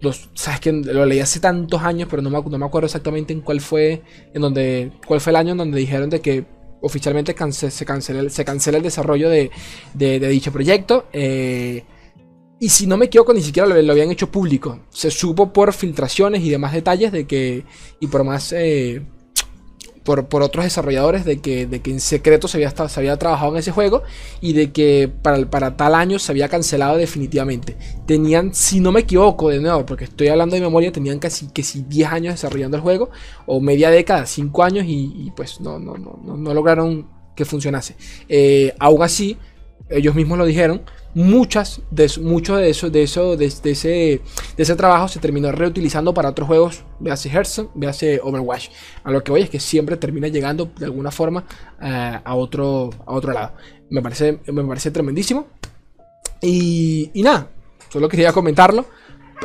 Los, 0.00 0.28
sabes 0.34 0.60
que 0.60 0.72
lo 0.72 1.06
leí 1.06 1.20
hace 1.20 1.40
tantos 1.40 1.82
años, 1.82 2.06
pero 2.08 2.22
no 2.22 2.30
me, 2.30 2.38
no 2.38 2.58
me 2.58 2.66
acuerdo 2.66 2.84
exactamente 2.84 3.32
en 3.32 3.40
cuál 3.40 3.62
fue. 3.62 4.02
En 4.34 4.42
donde. 4.42 4.92
cuál 5.06 5.22
fue 5.22 5.30
el 5.30 5.36
año 5.36 5.52
en 5.52 5.58
donde 5.58 5.78
dijeron 5.78 6.10
de 6.10 6.20
que 6.20 6.44
oficialmente 6.82 7.34
se, 7.50 7.84
cancela, 7.86 8.28
se 8.28 8.44
cancela 8.44 8.76
el 8.76 8.84
desarrollo 8.84 9.30
de, 9.30 9.50
dicho 9.94 10.52
proyecto. 10.52 11.06
Eh, 11.14 11.84
y 12.60 12.68
si 12.70 12.86
no 12.86 12.96
me 12.96 13.06
equivoco, 13.06 13.32
ni 13.32 13.42
siquiera 13.42 13.68
lo, 13.68 13.92
habían 13.92 14.10
hecho 14.10 14.30
público. 14.30 14.80
Se 14.90 15.10
supo 15.10 15.52
por 15.52 15.72
filtraciones 15.72 16.42
y 16.42 16.50
demás 16.50 16.72
detalles 16.72 17.12
de 17.12 17.26
que. 17.26 17.64
Y 18.00 18.08
por 18.08 18.24
más. 18.24 18.52
Eh, 18.52 19.02
por, 20.04 20.42
otros 20.42 20.64
desarrolladores 20.64 21.26
de 21.26 21.40
que, 21.40 21.66
de 21.66 21.82
que 21.82 21.90
en 21.90 22.00
secreto 22.00 22.48
se 22.48 22.56
había, 22.56 22.70
se 22.88 23.00
había 23.00 23.18
trabajado 23.18 23.52
en 23.52 23.58
ese 23.58 23.72
juego 23.72 24.02
y 24.40 24.54
de 24.54 24.72
que 24.72 25.10
para, 25.22 25.50
para 25.50 25.76
tal 25.76 25.94
año 25.94 26.18
se 26.18 26.32
había 26.32 26.48
cancelado 26.48 26.96
definitivamente. 26.96 27.76
Tenían, 28.06 28.54
si 28.54 28.80
no 28.80 28.90
me 28.90 29.00
equivoco, 29.00 29.50
de 29.50 29.60
nuevo, 29.60 29.84
porque 29.84 30.04
estoy 30.04 30.28
hablando 30.28 30.54
de 30.54 30.62
memoria, 30.62 30.90
tenían 30.92 31.18
casi 31.18 31.48
que 31.48 31.62
si 31.62 31.82
10 31.82 32.10
años 32.10 32.34
desarrollando 32.34 32.78
el 32.78 32.82
juego, 32.82 33.10
o 33.44 33.60
media 33.60 33.90
década, 33.90 34.24
5 34.24 34.62
años, 34.62 34.86
y, 34.88 35.30
pues 35.36 35.60
no, 35.60 35.78
no, 35.78 35.98
no, 35.98 36.36
no, 36.36 36.54
lograron 36.54 37.06
que 37.36 37.44
funcionase. 37.44 37.94
Eh, 38.30 38.74
aún 38.78 39.02
así, 39.02 39.36
ellos 39.90 40.14
mismos 40.14 40.38
lo 40.38 40.46
dijeron, 40.46 40.82
muchas 41.14 41.80
de, 41.90 42.10
mucho 42.20 42.56
de 42.56 42.70
eso, 42.70 42.90
de 42.90 43.02
eso, 43.02 43.36
de, 43.36 43.46
ese, 43.46 43.88
de 43.88 44.22
ese 44.56 44.76
trabajo 44.76 45.08
se 45.08 45.18
terminó 45.18 45.50
reutilizando 45.52 46.14
para 46.14 46.30
otros 46.30 46.46
juegos, 46.46 46.84
véase 47.00 47.28
Hearthstone, 47.28 47.70
véase 47.74 48.20
Overwatch. 48.22 48.68
A 49.04 49.10
lo 49.10 49.22
que 49.22 49.30
voy 49.30 49.42
es 49.42 49.50
que 49.50 49.60
siempre 49.60 49.96
termina 49.96 50.28
llegando 50.28 50.70
de 50.78 50.84
alguna 50.86 51.10
forma 51.10 51.44
eh, 51.80 52.20
a, 52.22 52.34
otro, 52.34 52.90
a 53.06 53.12
otro 53.12 53.32
lado. 53.32 53.52
Me 53.90 54.02
parece, 54.02 54.38
me 54.46 54.64
parece 54.64 54.90
tremendísimo. 54.90 55.46
Y, 56.40 57.10
nada, 57.16 57.48
solo 57.88 58.08
quería 58.08 58.32
comentarlo. 58.32 58.86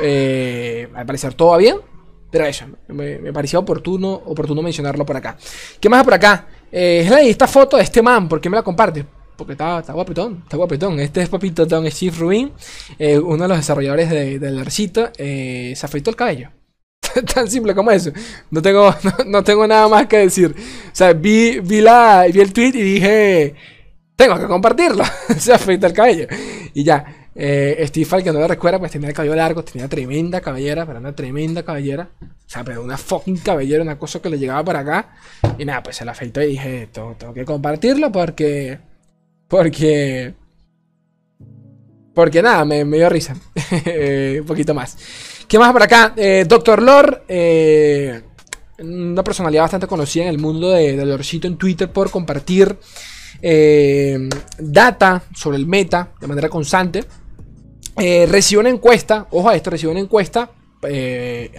Eh, 0.01 0.89
al 0.93 1.05
parecer 1.05 1.33
todo 1.33 1.49
va 1.49 1.57
bien. 1.57 1.77
Pero 2.29 2.45
eso, 2.45 2.65
me, 2.87 3.31
parecía 3.31 3.59
oportuno, 3.59 4.11
oportuno 4.11 4.63
mencionarlo 4.63 5.05
por 5.05 5.15
acá. 5.15 5.37
¿Qué 5.79 5.87
más 5.87 6.03
por 6.03 6.15
acá? 6.15 6.47
Eh, 6.71 7.07
esta 7.29 7.47
foto 7.47 7.77
de 7.77 7.83
este 7.83 8.01
man, 8.01 8.27
¿por 8.27 8.41
qué 8.41 8.49
me 8.49 8.57
la 8.57 8.63
comparte? 8.63 9.05
Porque 9.35 9.53
está, 9.53 9.79
está 9.79 9.93
guapetón, 9.93 10.41
está 10.43 10.57
guapetón. 10.57 10.99
Este 10.99 11.21
es 11.21 11.29
Papito 11.29 11.65
Don 11.65 11.89
Steve 11.89 12.15
Rubin, 12.17 12.51
eh, 12.99 13.19
uno 13.19 13.43
de 13.43 13.47
los 13.49 13.57
desarrolladores 13.57 14.09
de, 14.09 14.59
Arcito, 14.59 15.09
eh, 15.17 15.73
se 15.75 15.85
afeitó 15.85 16.09
el 16.09 16.15
cabello. 16.15 16.49
Tan 17.33 17.47
simple 17.47 17.75
como 17.75 17.91
eso. 17.91 18.11
No 18.51 18.61
tengo, 18.61 18.93
no, 19.25 19.43
tengo 19.43 19.67
nada 19.67 19.87
más 19.87 20.07
que 20.07 20.17
decir. 20.17 20.55
O 20.55 20.95
sea, 20.95 21.13
vi, 21.13 21.59
vi, 21.59 21.81
la, 21.81 22.25
vi 22.31 22.39
el 22.39 22.53
tweet 22.53 22.73
y 22.75 22.81
dije, 22.81 23.55
tengo 24.15 24.39
que 24.39 24.45
compartirlo. 24.45 25.03
se 25.37 25.53
afeitó 25.53 25.87
el 25.87 25.93
cabello. 25.93 26.27
Y 26.73 26.83
ya. 26.83 27.19
Eh, 27.35 27.83
Steve, 27.87 28.07
al 28.11 28.23
que 28.23 28.31
no 28.31 28.39
lo 28.39 28.47
recuerda, 28.47 28.77
pues 28.77 28.91
tenía 28.91 29.09
el 29.09 29.15
cabello 29.15 29.35
largo, 29.35 29.63
tenía 29.63 29.87
tremenda 29.87 30.39
cabellera, 30.39 30.85
pero 30.85 30.99
una 30.99 31.15
tremenda 31.15 31.63
cabellera. 31.63 32.09
O 32.21 32.49
sea, 32.49 32.63
pero 32.63 32.83
una 32.83 32.97
fucking 32.97 33.37
cabellera, 33.37 33.81
una 33.81 33.97
cosa 33.97 34.21
que 34.21 34.29
le 34.29 34.37
llegaba 34.37 34.63
para 34.63 34.79
acá. 34.79 35.15
Y 35.57 35.65
nada, 35.65 35.81
pues 35.81 35.95
se 35.95 36.05
la 36.05 36.11
afeitó 36.11 36.41
y 36.41 36.49
dije, 36.49 36.89
tengo, 36.91 37.15
tengo 37.17 37.33
que 37.33 37.45
compartirlo 37.45 38.11
porque 38.11 38.79
porque. 39.53 40.33
Porque 42.15 42.41
nada, 42.41 42.65
me, 42.65 42.83
dio 42.83 43.07
risa. 43.07 43.35
un 44.39 44.45
poquito 44.47 44.73
más. 44.73 44.97
¿Qué 45.47 45.59
más 45.59 45.71
por 45.71 45.83
acá? 45.83 46.13
Eh, 46.17 46.45
Doctor 46.47 46.81
Lore. 46.81 47.21
Eh, 47.27 48.21
una 48.79 49.23
personalidad 49.23 49.61
bastante 49.61 49.85
conocida 49.85 50.23
en 50.23 50.29
el 50.29 50.39
mundo 50.39 50.71
de, 50.71 50.97
del 50.97 51.07
Lorcito 51.07 51.45
en 51.45 51.57
Twitter 51.57 51.91
por 51.91 52.09
compartir 52.09 52.75
eh, 53.43 54.27
data 54.57 55.21
sobre 55.35 55.57
el 55.57 55.67
meta 55.67 56.13
de 56.19 56.25
manera 56.25 56.49
constante. 56.49 57.03
recibió 57.95 58.61
una 58.61 58.69
encuesta, 58.69 59.27
ojo 59.29 59.49
a 59.49 59.55
esto, 59.55 59.69
recibió 59.69 59.91
una 59.91 59.99
encuesta 59.99 60.49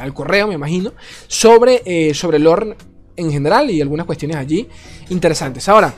al 0.00 0.14
correo, 0.14 0.48
me 0.48 0.54
imagino, 0.54 0.94
sobre, 1.28 2.12
sobre 2.12 2.40
lore 2.40 2.76
en 3.16 3.30
general 3.30 3.70
y 3.70 3.80
algunas 3.80 4.04
cuestiones 4.04 4.36
allí 4.36 4.68
interesantes. 5.10 5.68
Ahora, 5.68 5.94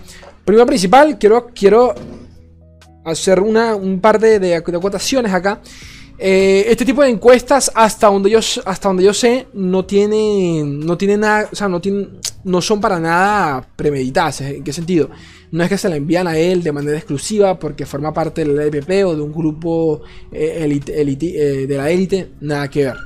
Primero 0.46 0.64
principal, 0.64 1.18
quiero, 1.18 1.48
quiero 1.48 1.92
hacer 3.04 3.40
una, 3.40 3.74
un 3.74 4.00
par 4.00 4.20
de, 4.20 4.38
de, 4.38 4.54
acotaciones 4.54 5.32
acá. 5.32 5.60
Eh, 6.18 6.66
este 6.68 6.84
tipo 6.84 7.02
de 7.02 7.08
encuestas, 7.10 7.72
hasta 7.74 8.06
donde 8.06 8.30
yo, 8.30 8.38
hasta 8.38 8.88
donde 8.88 9.02
yo 9.02 9.12
sé, 9.12 9.48
no 9.54 9.84
tienen, 9.84 10.78
no 10.78 10.96
tienen 10.96 11.18
nada, 11.20 11.48
o 11.50 11.56
sea, 11.56 11.68
no, 11.68 11.80
tienen, 11.80 12.20
no 12.44 12.62
son 12.62 12.80
para 12.80 13.00
nada 13.00 13.68
premeditadas. 13.74 14.42
¿En 14.42 14.62
qué 14.62 14.72
sentido? 14.72 15.10
No 15.50 15.64
es 15.64 15.68
que 15.68 15.78
se 15.78 15.88
la 15.88 15.96
envían 15.96 16.28
a 16.28 16.38
él 16.38 16.62
de 16.62 16.70
manera 16.70 16.96
exclusiva 16.96 17.58
porque 17.58 17.84
forma 17.84 18.14
parte 18.14 18.44
del 18.44 18.72
EPP 18.72 19.04
o 19.04 19.16
de 19.16 19.22
un 19.22 19.32
grupo 19.32 20.02
eh, 20.30 20.64
eh, 20.64 21.66
de 21.66 21.76
la 21.76 21.90
élite, 21.90 22.34
nada 22.40 22.70
que 22.70 22.84
ver. 22.84 22.96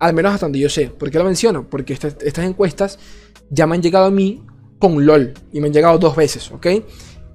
Al 0.00 0.12
menos 0.12 0.34
hasta 0.34 0.44
donde 0.44 0.58
yo 0.58 0.68
sé. 0.68 0.90
¿Por 0.90 1.10
qué 1.10 1.16
lo 1.16 1.24
menciono? 1.24 1.66
Porque 1.66 1.94
estas 1.94 2.44
encuestas 2.44 2.98
ya 3.48 3.66
me 3.66 3.76
han 3.76 3.82
llegado 3.82 4.04
a 4.04 4.10
mí 4.10 4.42
con 4.80 5.06
LOL. 5.06 5.34
Y 5.52 5.60
me 5.60 5.68
han 5.68 5.72
llegado 5.72 5.98
dos 5.98 6.16
veces, 6.16 6.50
¿ok? 6.50 6.66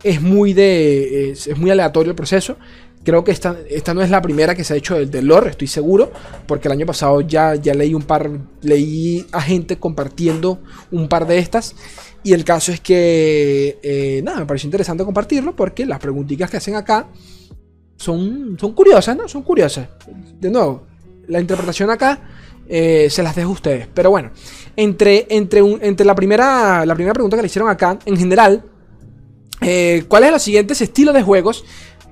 Es 0.04 0.22
muy, 0.22 0.54
de, 0.54 1.32
es, 1.32 1.58
muy 1.58 1.72
aleatorio 1.72 2.10
el 2.10 2.16
proceso. 2.16 2.58
Creo 3.06 3.24
que 3.24 3.32
esta, 3.32 3.56
esta 3.70 3.94
no 3.94 4.02
es 4.02 4.10
la 4.10 4.22
primera 4.22 4.56
que 4.56 4.64
se 4.64 4.74
ha 4.74 4.78
hecho 4.78 4.96
del, 4.96 5.12
del 5.12 5.28
lore, 5.28 5.52
estoy 5.52 5.68
seguro, 5.68 6.12
porque 6.48 6.68
el 6.68 6.72
año 6.72 6.88
pasado 6.88 7.22
ya, 7.22 7.54
ya 7.54 7.76
leí 7.76 7.94
un 7.94 8.02
par, 8.02 8.30
leí 8.62 9.26
a 9.32 9.42
gente 9.42 9.78
compartiendo 9.78 10.60
un 10.92 11.08
par 11.08 11.28
de 11.28 11.38
estas. 11.38 11.76
Y 12.24 12.34
el 12.34 12.44
caso 12.44 12.72
es 12.72 12.80
que, 12.80 13.78
eh, 13.84 14.22
nada, 14.24 14.40
me 14.40 14.46
pareció 14.48 14.66
interesante 14.66 15.06
compartirlo 15.06 15.56
porque 15.56 15.86
las 15.86 16.00
preguntitas 16.00 16.50
que 16.50 16.58
hacen 16.58 16.76
acá 16.76 17.08
son, 17.96 18.58
son 18.60 18.74
curiosas, 18.74 19.16
¿no? 19.16 19.28
Son 19.28 19.44
curiosas. 19.44 19.88
De 20.40 20.50
nuevo, 20.50 20.88
la 21.28 21.40
interpretación 21.40 21.92
acá 21.92 22.20
eh, 22.68 23.08
se 23.10 23.24
las 23.24 23.36
dejo 23.36 23.50
a 23.50 23.54
ustedes. 23.54 23.88
Pero 23.94 24.10
bueno, 24.10 24.32
entre, 24.76 25.28
entre, 25.30 25.60
entre 25.82 26.06
la, 26.06 26.16
primera, 26.16 26.86
la 26.86 26.96
primera 26.96 27.14
pregunta 27.14 27.38
que 27.38 27.44
le 27.44 27.48
hicieron 27.48 27.70
acá, 27.70 28.00
en 28.06 28.18
general, 28.18 28.64
eh, 29.62 30.04
¿cuáles 30.08 30.28
de 30.28 30.32
los 30.32 30.42
siguientes 30.42 30.82
estilos 30.82 31.14
de 31.14 31.22
juegos 31.22 31.64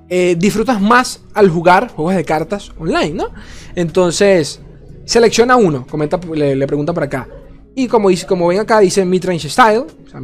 eh, 0.10 0.36
disfrutas 0.38 0.79
más 0.79 1.22
al 1.33 1.50
jugar 1.50 1.89
juegos 1.89 2.15
de 2.15 2.24
cartas 2.24 2.72
online, 2.77 3.13
¿no? 3.13 3.29
Entonces, 3.75 4.62
selecciona 5.05 5.55
uno, 5.55 5.88
comenta, 5.89 6.19
le, 6.33 6.67
pregunta 6.67 6.93
por 6.93 7.03
acá. 7.03 7.27
Y 7.75 7.88
como, 7.88 8.10
dice, 8.10 8.27
como 8.27 8.48
ven 8.48 8.60
acá, 8.60 8.79
dice 8.79 9.03
midrange 9.05 9.50
style, 9.50 9.86
o 10.05 10.10
sea, 10.10 10.22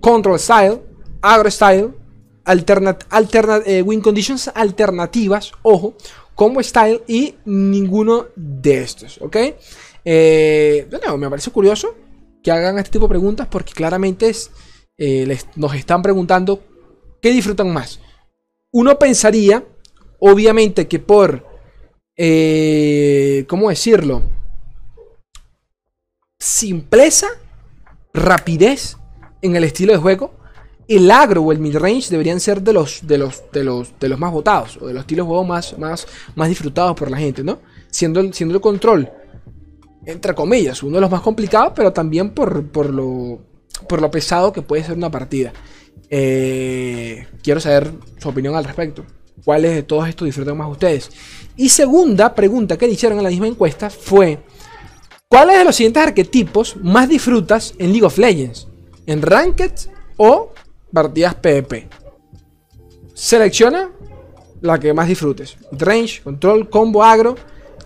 control 0.00 0.38
style, 0.38 0.80
agro 1.20 1.50
style, 1.50 1.90
alternat, 2.44 3.04
win 3.84 4.00
conditions 4.00 4.50
alternativas, 4.54 5.52
ojo, 5.62 5.94
combo 6.36 6.62
style 6.62 7.02
y 7.08 7.34
ninguno 7.46 8.26
de 8.36 8.82
estos, 8.82 9.20
¿ok? 9.20 9.36
Eh, 10.04 10.88
me 11.18 11.30
parece 11.30 11.50
curioso 11.50 11.96
que 12.42 12.52
hagan 12.52 12.78
este 12.78 12.92
tipo 12.92 13.06
de 13.06 13.10
preguntas 13.10 13.48
porque 13.50 13.72
claramente 13.72 14.30
eh, 14.98 15.38
nos 15.56 15.74
están 15.74 16.02
preguntando 16.02 16.62
qué 17.20 17.30
disfrutan 17.30 17.72
más. 17.72 18.00
Uno 18.70 18.98
pensaría, 18.98 19.64
obviamente, 20.20 20.86
que 20.86 20.98
por, 21.00 21.44
eh, 22.16 23.46
¿cómo 23.48 23.70
decirlo? 23.70 24.22
Simpleza, 26.38 27.28
rapidez 28.12 28.98
en 29.40 29.56
el 29.56 29.64
estilo 29.64 29.92
de 29.92 29.98
juego, 29.98 30.35
el 30.88 31.10
agro 31.10 31.42
o 31.42 31.52
el 31.52 31.58
midrange 31.58 32.10
deberían 32.10 32.38
ser 32.40 32.62
de 32.62 32.72
los, 32.72 33.06
de 33.06 33.18
los, 33.18 33.42
de 33.52 33.64
los, 33.64 33.98
de 33.98 34.08
los 34.08 34.18
más 34.18 34.32
votados 34.32 34.78
o 34.80 34.86
de 34.86 34.94
los 34.94 35.00
estilos 35.00 35.26
de 35.26 35.28
juego 35.28 35.44
más, 35.44 35.76
más, 35.78 36.06
más 36.34 36.48
disfrutados 36.48 36.94
por 36.94 37.10
la 37.10 37.18
gente, 37.18 37.42
¿no? 37.42 37.58
Siendo 37.90 38.20
el, 38.20 38.32
siendo 38.32 38.54
el 38.54 38.60
control, 38.60 39.10
entre 40.04 40.34
comillas, 40.34 40.82
uno 40.82 40.96
de 40.96 41.00
los 41.00 41.10
más 41.10 41.22
complicados, 41.22 41.72
pero 41.74 41.92
también 41.92 42.30
por, 42.30 42.66
por, 42.68 42.90
lo, 42.90 43.40
por 43.88 44.00
lo 44.00 44.10
pesado 44.10 44.52
que 44.52 44.62
puede 44.62 44.84
ser 44.84 44.96
una 44.96 45.10
partida. 45.10 45.52
Eh, 46.08 47.26
quiero 47.42 47.58
saber 47.58 47.92
su 48.18 48.28
opinión 48.28 48.54
al 48.54 48.64
respecto. 48.64 49.04
¿Cuáles 49.44 49.74
de 49.74 49.82
todos 49.82 50.08
estos 50.08 50.26
disfrutan 50.26 50.56
más 50.56 50.70
ustedes? 50.70 51.10
Y 51.56 51.68
segunda 51.68 52.34
pregunta 52.34 52.78
que 52.78 52.86
le 52.86 52.92
hicieron 52.92 53.18
en 53.18 53.24
la 53.24 53.30
misma 53.30 53.48
encuesta 53.48 53.90
fue: 53.90 54.38
¿Cuáles 55.28 55.58
de 55.58 55.64
los 55.64 55.76
siguientes 55.76 56.02
arquetipos 56.02 56.76
más 56.76 57.08
disfrutas 57.08 57.74
en 57.78 57.90
League 57.90 58.06
of 58.06 58.18
Legends? 58.18 58.68
¿En 59.06 59.22
Ranked 59.22 59.72
o 60.16 60.52
partidas 60.92 61.34
PvP. 61.34 61.88
Selecciona 63.14 63.90
la 64.60 64.78
que 64.78 64.92
más 64.92 65.08
disfrutes. 65.08 65.56
Range, 65.72 66.22
control, 66.22 66.68
combo, 66.68 67.02
agro, 67.02 67.36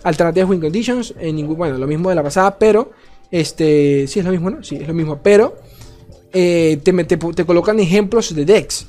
alternativas 0.03 0.49
win 0.49 0.61
conditions. 0.61 1.13
En 1.19 1.35
ningún, 1.35 1.57
bueno, 1.57 1.77
lo 1.77 1.87
mismo 1.87 2.09
de 2.09 2.15
la 2.15 2.23
pasada, 2.23 2.57
pero 2.57 2.91
este, 3.29 4.07
sí 4.07 4.19
es 4.19 4.25
lo 4.25 4.31
mismo, 4.31 4.49
¿no? 4.49 4.63
Sí, 4.63 4.75
es 4.75 4.87
lo 4.87 4.93
mismo, 4.93 5.21
pero 5.21 5.57
eh, 6.33 6.79
te, 6.83 6.93
te, 7.03 7.45
colocan 7.45 7.79
ejemplos 7.79 8.33
de 8.33 8.45
decks. 8.45 8.87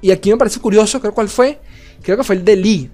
Y 0.00 0.10
aquí 0.10 0.30
me 0.30 0.36
parece 0.36 0.60
curioso, 0.60 1.00
creo 1.00 1.14
cuál 1.14 1.28
fue. 1.28 1.60
Creo 2.02 2.16
que 2.16 2.24
fue 2.24 2.36
el 2.36 2.44
de 2.44 2.56
Lee. 2.56 2.90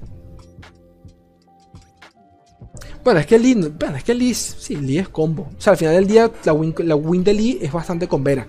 Bueno, 3.02 3.18
es 3.20 3.26
que 3.26 3.38
Lee, 3.38 3.54
bueno, 3.54 3.96
es 3.96 4.04
que 4.04 4.14
Lee, 4.14 4.34
sí, 4.34 4.76
Lee 4.76 4.98
es 4.98 5.08
combo. 5.08 5.48
O 5.56 5.60
sea, 5.60 5.72
al 5.72 5.76
final 5.76 5.94
del 5.94 6.06
día 6.06 6.30
la 6.44 6.54
la 6.84 6.94
win 6.94 7.24
de 7.24 7.34
Lee 7.34 7.58
es 7.60 7.72
bastante 7.72 8.06
con 8.06 8.22
Vera. 8.22 8.46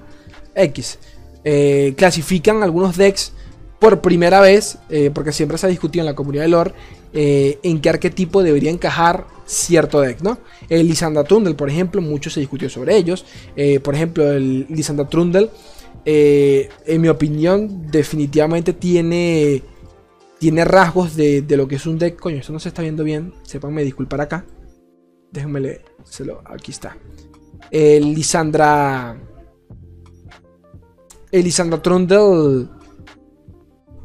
X. 0.54 1.00
Eh, 1.44 1.94
clasifican 1.98 2.62
algunos 2.62 2.98
decks 2.98 3.34
por 3.80 4.02
primera 4.02 4.42
vez, 4.42 4.78
eh, 4.90 5.10
porque 5.14 5.32
siempre 5.32 5.58
se 5.58 5.66
ha 5.66 5.70
discutido 5.70 6.04
en 6.04 6.06
la 6.06 6.14
comunidad 6.14 6.44
de 6.44 6.50
lore, 6.50 6.74
eh, 7.14 7.60
en 7.64 7.82
qué 7.82 7.90
arquetipo 7.90 8.44
debería 8.44 8.70
encajar 8.70 9.26
cierto 9.46 10.02
deck, 10.02 10.22
¿no? 10.22 10.38
El 10.70 10.88
Lisandra 10.88 11.24
Trundle, 11.24 11.56
por 11.56 11.70
ejemplo, 11.70 12.00
mucho 12.02 12.30
se 12.30 12.40
discutió 12.40 12.70
sobre 12.70 12.96
ellos. 12.96 13.26
por 13.84 13.96
ejemplo, 13.96 14.32
el 14.32 14.66
Lisandra 14.70 15.10
Trundle, 15.10 15.50
en 16.06 17.02
mi 17.02 17.10
opinión, 17.10 17.88
definitivamente 17.92 18.72
tiene, 18.74 19.62
tiene 20.40 20.64
rasgos 20.64 21.16
de, 21.16 21.44
lo 21.50 21.68
que 21.68 21.76
es 21.76 21.86
un 21.86 21.98
deck. 21.98 22.18
Coño, 22.18 22.38
esto 22.38 22.54
no 22.54 22.60
se 22.60 22.70
está 22.70 22.82
viendo 22.82 23.04
bien, 23.04 23.34
sépanme 23.44 23.84
disculpar 23.84 24.22
acá. 24.22 24.46
Déjenme 25.32 25.60
leer, 25.60 25.84
aquí 26.46 26.72
está. 26.72 26.96
El 27.72 28.14
Lisandra... 28.14 29.18
Elisandra 31.32 31.82
Trundle. 31.82 32.68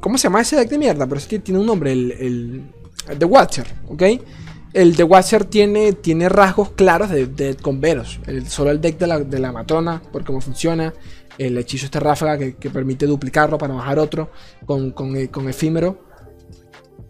¿Cómo 0.01 0.19
se 0.19 0.25
llama 0.25 0.41
ese 0.41 0.57
deck 0.57 0.69
de 0.69 0.79
mierda? 0.79 1.07
Pero 1.07 1.19
es 1.19 1.27
que 1.27 1.39
tiene 1.41 1.61
un 1.61 1.67
nombre, 1.67 1.93
el, 1.93 2.13
el, 2.13 3.19
The 3.19 3.25
Watcher, 3.25 3.67
¿ok? 3.89 4.03
El 4.73 4.95
The 4.95 5.03
Watcher 5.05 5.45
tiene, 5.45 5.95
tiene 5.95 6.29
rasgos 6.29 6.71
claros 6.71 7.11
de, 7.11 7.27
de 7.27 7.57
converos. 7.57 8.21
El, 8.27 8.47
solo 8.47 8.71
el 8.71 8.81
deck 8.81 8.99
de 8.99 9.07
la, 9.07 9.21
de 9.21 9.39
la 9.39 9.53
matrona, 9.53 10.03
por 10.13 10.25
cómo 10.25 10.41
funciona. 10.41 10.93
El 11.39 11.59
hechizo 11.59 11.87
este 11.87 12.01
ráfaga 12.01 12.39
que, 12.39 12.71
permite 12.71 13.07
duplicarlo 13.07 13.59
para 13.59 13.75
bajar 13.75 13.99
otro 13.99 14.31
con, 14.65 14.93
con, 14.93 15.17
eh, 15.17 15.31
efímero. 15.49 16.05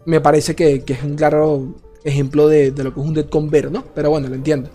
Me 0.05 0.21
parece 0.21 0.55
que, 0.55 0.83
es 0.85 1.03
un 1.03 1.15
claro 1.15 1.75
ejemplo 2.03 2.47
de, 2.47 2.71
de, 2.71 2.83
lo 2.83 2.93
que 2.93 2.99
es 2.99 3.05
un 3.05 3.13
deck 3.13 3.29
convero, 3.29 3.69
¿no? 3.69 3.83
Pero 3.93 4.09
bueno, 4.09 4.27
lo 4.27 4.35
entiendo. 4.35 4.69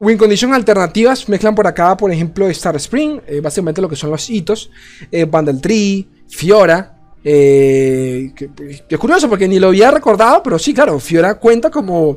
Win 0.00 0.16
condition 0.16 0.54
alternativas 0.54 1.28
mezclan 1.28 1.54
por 1.54 1.66
acá, 1.66 1.94
por 1.94 2.10
ejemplo, 2.10 2.48
Star 2.48 2.74
Spring, 2.76 3.20
eh, 3.26 3.40
básicamente 3.40 3.82
lo 3.82 3.88
que 3.88 3.96
son 3.96 4.10
los 4.10 4.30
hitos, 4.30 4.70
eh, 5.12 5.28
Tree, 5.60 6.08
Fiora. 6.26 6.96
Eh, 7.22 8.32
que, 8.34 8.48
es 8.88 8.98
curioso 8.98 9.28
porque 9.28 9.46
ni 9.46 9.58
lo 9.58 9.68
había 9.68 9.90
recordado, 9.90 10.42
pero 10.42 10.58
sí, 10.58 10.72
claro, 10.72 10.98
Fiora 10.98 11.34
cuenta 11.34 11.70
como 11.70 12.16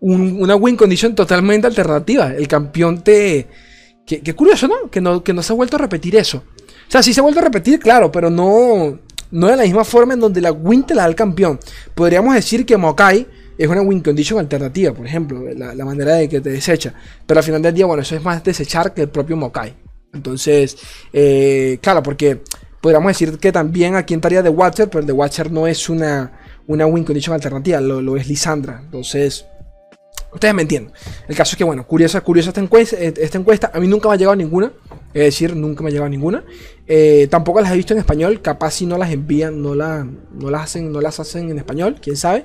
una 0.00 0.54
win 0.54 0.76
condition 0.76 1.14
totalmente 1.14 1.66
alternativa. 1.66 2.34
El 2.34 2.46
campeón 2.46 3.02
te. 3.02 3.48
Qué 4.04 4.34
curioso, 4.34 4.68
¿no? 4.68 4.90
Que, 4.90 5.00
¿no? 5.00 5.24
que 5.24 5.32
no 5.32 5.42
se 5.42 5.54
ha 5.54 5.56
vuelto 5.56 5.76
a 5.76 5.78
repetir 5.78 6.14
eso. 6.16 6.44
O 6.86 6.90
sea, 6.90 7.02
sí 7.02 7.14
se 7.14 7.20
ha 7.20 7.22
vuelto 7.22 7.40
a 7.40 7.44
repetir, 7.44 7.80
claro, 7.80 8.12
pero 8.12 8.28
no, 8.28 8.98
no 9.30 9.46
de 9.46 9.56
la 9.56 9.62
misma 9.62 9.84
forma 9.84 10.12
en 10.12 10.20
donde 10.20 10.42
la 10.42 10.52
win 10.52 10.84
te 10.84 10.94
la 10.94 11.02
da 11.02 11.08
el 11.08 11.14
campeón. 11.14 11.58
Podríamos 11.94 12.34
decir 12.34 12.66
que 12.66 12.76
Mokai 12.76 13.26
es 13.56 13.68
una 13.68 13.82
win 13.82 14.00
condition 14.00 14.38
alternativa, 14.38 14.92
por 14.92 15.06
ejemplo, 15.06 15.44
la, 15.54 15.84
manera 15.84 16.14
de 16.14 16.28
que 16.28 16.40
te 16.40 16.50
desecha. 16.50 16.94
Pero 17.26 17.40
al 17.40 17.44
final 17.44 17.62
del 17.62 17.74
día, 17.74 17.86
bueno, 17.86 18.02
eso 18.02 18.16
es 18.16 18.22
más 18.22 18.42
desechar 18.42 18.92
que 18.94 19.02
el 19.02 19.08
propio 19.08 19.36
Mokai. 19.36 19.74
Entonces, 20.12 20.76
eh, 21.12 21.78
claro, 21.80 22.02
porque 22.02 22.40
podríamos 22.80 23.08
decir 23.08 23.38
que 23.38 23.50
también 23.50 23.96
aquí 23.96 24.14
entraría 24.14 24.42
The 24.42 24.48
Watcher, 24.48 24.88
pero 24.90 25.04
The 25.04 25.12
Watcher 25.12 25.50
no 25.50 25.66
es 25.66 25.88
una, 25.88 26.32
una 26.66 26.86
win 26.86 27.04
condition 27.04 27.34
alternativa, 27.34 27.80
lo, 27.80 28.16
es 28.16 28.28
Lisandra. 28.28 28.80
Entonces, 28.84 29.46
ustedes 30.32 30.54
me 30.54 30.62
entienden. 30.62 30.92
El 31.28 31.36
caso 31.36 31.52
es 31.52 31.56
que, 31.56 31.64
bueno, 31.64 31.86
curiosa, 31.86 32.20
curiosa 32.20 32.50
esta 32.50 32.60
encuesta, 32.60 32.96
esta 32.98 33.38
encuesta. 33.38 33.70
A 33.72 33.80
mí 33.80 33.86
nunca 33.88 34.08
me 34.08 34.14
ha 34.14 34.18
llegado 34.18 34.36
ninguna. 34.36 34.72
Es 35.14 35.22
decir, 35.22 35.54
nunca 35.54 35.82
me 35.82 35.88
ha 35.88 35.92
llegado 35.92 36.10
ninguna. 36.10 36.44
Eh, 36.86 37.28
tampoco 37.30 37.60
las 37.60 37.72
he 37.72 37.76
visto 37.76 37.94
en 37.94 38.00
español. 38.00 38.42
Capaz 38.42 38.72
si 38.72 38.86
no 38.86 38.98
las 38.98 39.10
envían, 39.10 39.62
no, 39.62 39.74
la, 39.74 40.06
no, 40.32 40.50
las 40.50 40.62
hacen, 40.64 40.92
no 40.92 41.00
las 41.00 41.20
hacen 41.20 41.50
en 41.50 41.58
español. 41.58 41.96
Quién 42.02 42.16
sabe. 42.16 42.44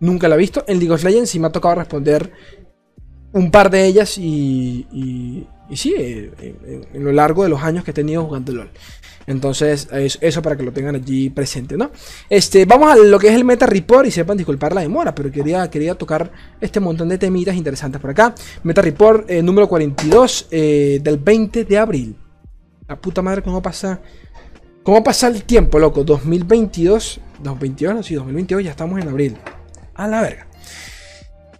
Nunca 0.00 0.28
la 0.28 0.34
he 0.34 0.38
visto. 0.38 0.64
En 0.66 0.78
League 0.78 0.92
of 0.92 1.04
Legends 1.04 1.30
sí 1.30 1.38
me 1.38 1.46
ha 1.46 1.52
tocado 1.52 1.76
responder 1.76 2.32
un 3.32 3.50
par 3.50 3.70
de 3.70 3.86
ellas 3.86 4.18
y, 4.18 4.86
y, 4.90 5.76
sí, 5.76 5.94
eh, 5.96 6.86
en, 6.92 7.04
lo 7.04 7.12
largo 7.12 7.44
de 7.44 7.48
los 7.48 7.62
años 7.62 7.84
que 7.84 7.92
he 7.92 7.94
tenido 7.94 8.24
jugando 8.24 8.52
LOL. 8.52 8.70
Entonces, 9.26 9.86
eso 9.92 10.42
para 10.42 10.56
que 10.56 10.62
lo 10.64 10.72
tengan 10.72 10.96
allí 10.96 11.30
presente, 11.30 11.76
¿no? 11.76 11.90
Este, 12.28 12.64
vamos 12.64 12.90
a 12.90 12.96
lo 12.96 13.18
que 13.18 13.28
es 13.28 13.34
el 13.34 13.44
Meta 13.44 13.66
Report 13.66 14.06
y 14.06 14.10
sepan 14.10 14.36
disculpar 14.36 14.74
la 14.74 14.80
demora, 14.80 15.14
pero 15.14 15.30
quería, 15.30 15.70
quería 15.70 15.94
tocar 15.94 16.32
este 16.60 16.80
montón 16.80 17.08
de 17.10 17.18
temitas 17.18 17.54
interesantes 17.54 18.00
por 18.00 18.10
acá. 18.10 18.34
Meta 18.64 18.82
Report 18.82 19.30
eh, 19.30 19.42
número 19.42 19.68
42 19.68 20.48
eh, 20.50 21.00
del 21.02 21.18
20 21.18 21.64
de 21.64 21.78
abril. 21.78 22.16
La 22.88 23.00
puta 23.00 23.22
madre, 23.22 23.42
¿cómo 23.42 23.62
pasa? 23.62 24.00
¿Cómo 24.82 25.04
pasa 25.04 25.28
el 25.28 25.44
tiempo, 25.44 25.78
loco? 25.78 26.02
2022, 26.02 27.20
2022, 27.44 27.94
no, 27.94 28.02
sí, 28.02 28.14
2022, 28.14 28.64
ya 28.64 28.70
estamos 28.70 29.00
en 29.00 29.08
abril. 29.08 29.36
A 30.00 30.08
la 30.08 30.22
verga. 30.22 30.46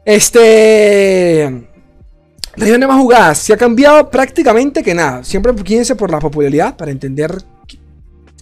Este. 0.03 1.69
Regiones 2.57 2.89
más 2.89 2.99
jugadas. 2.99 3.37
Se 3.37 3.53
ha 3.53 3.59
cambiado 3.59 4.09
prácticamente 4.09 4.83
que 4.83 4.95
nada. 4.95 5.23
Siempre 5.25 5.55
quídense 5.57 5.95
por 5.95 6.11
la 6.11 6.21
popularidad 6.21 6.75
para 6.75 6.91
entender 6.91 7.37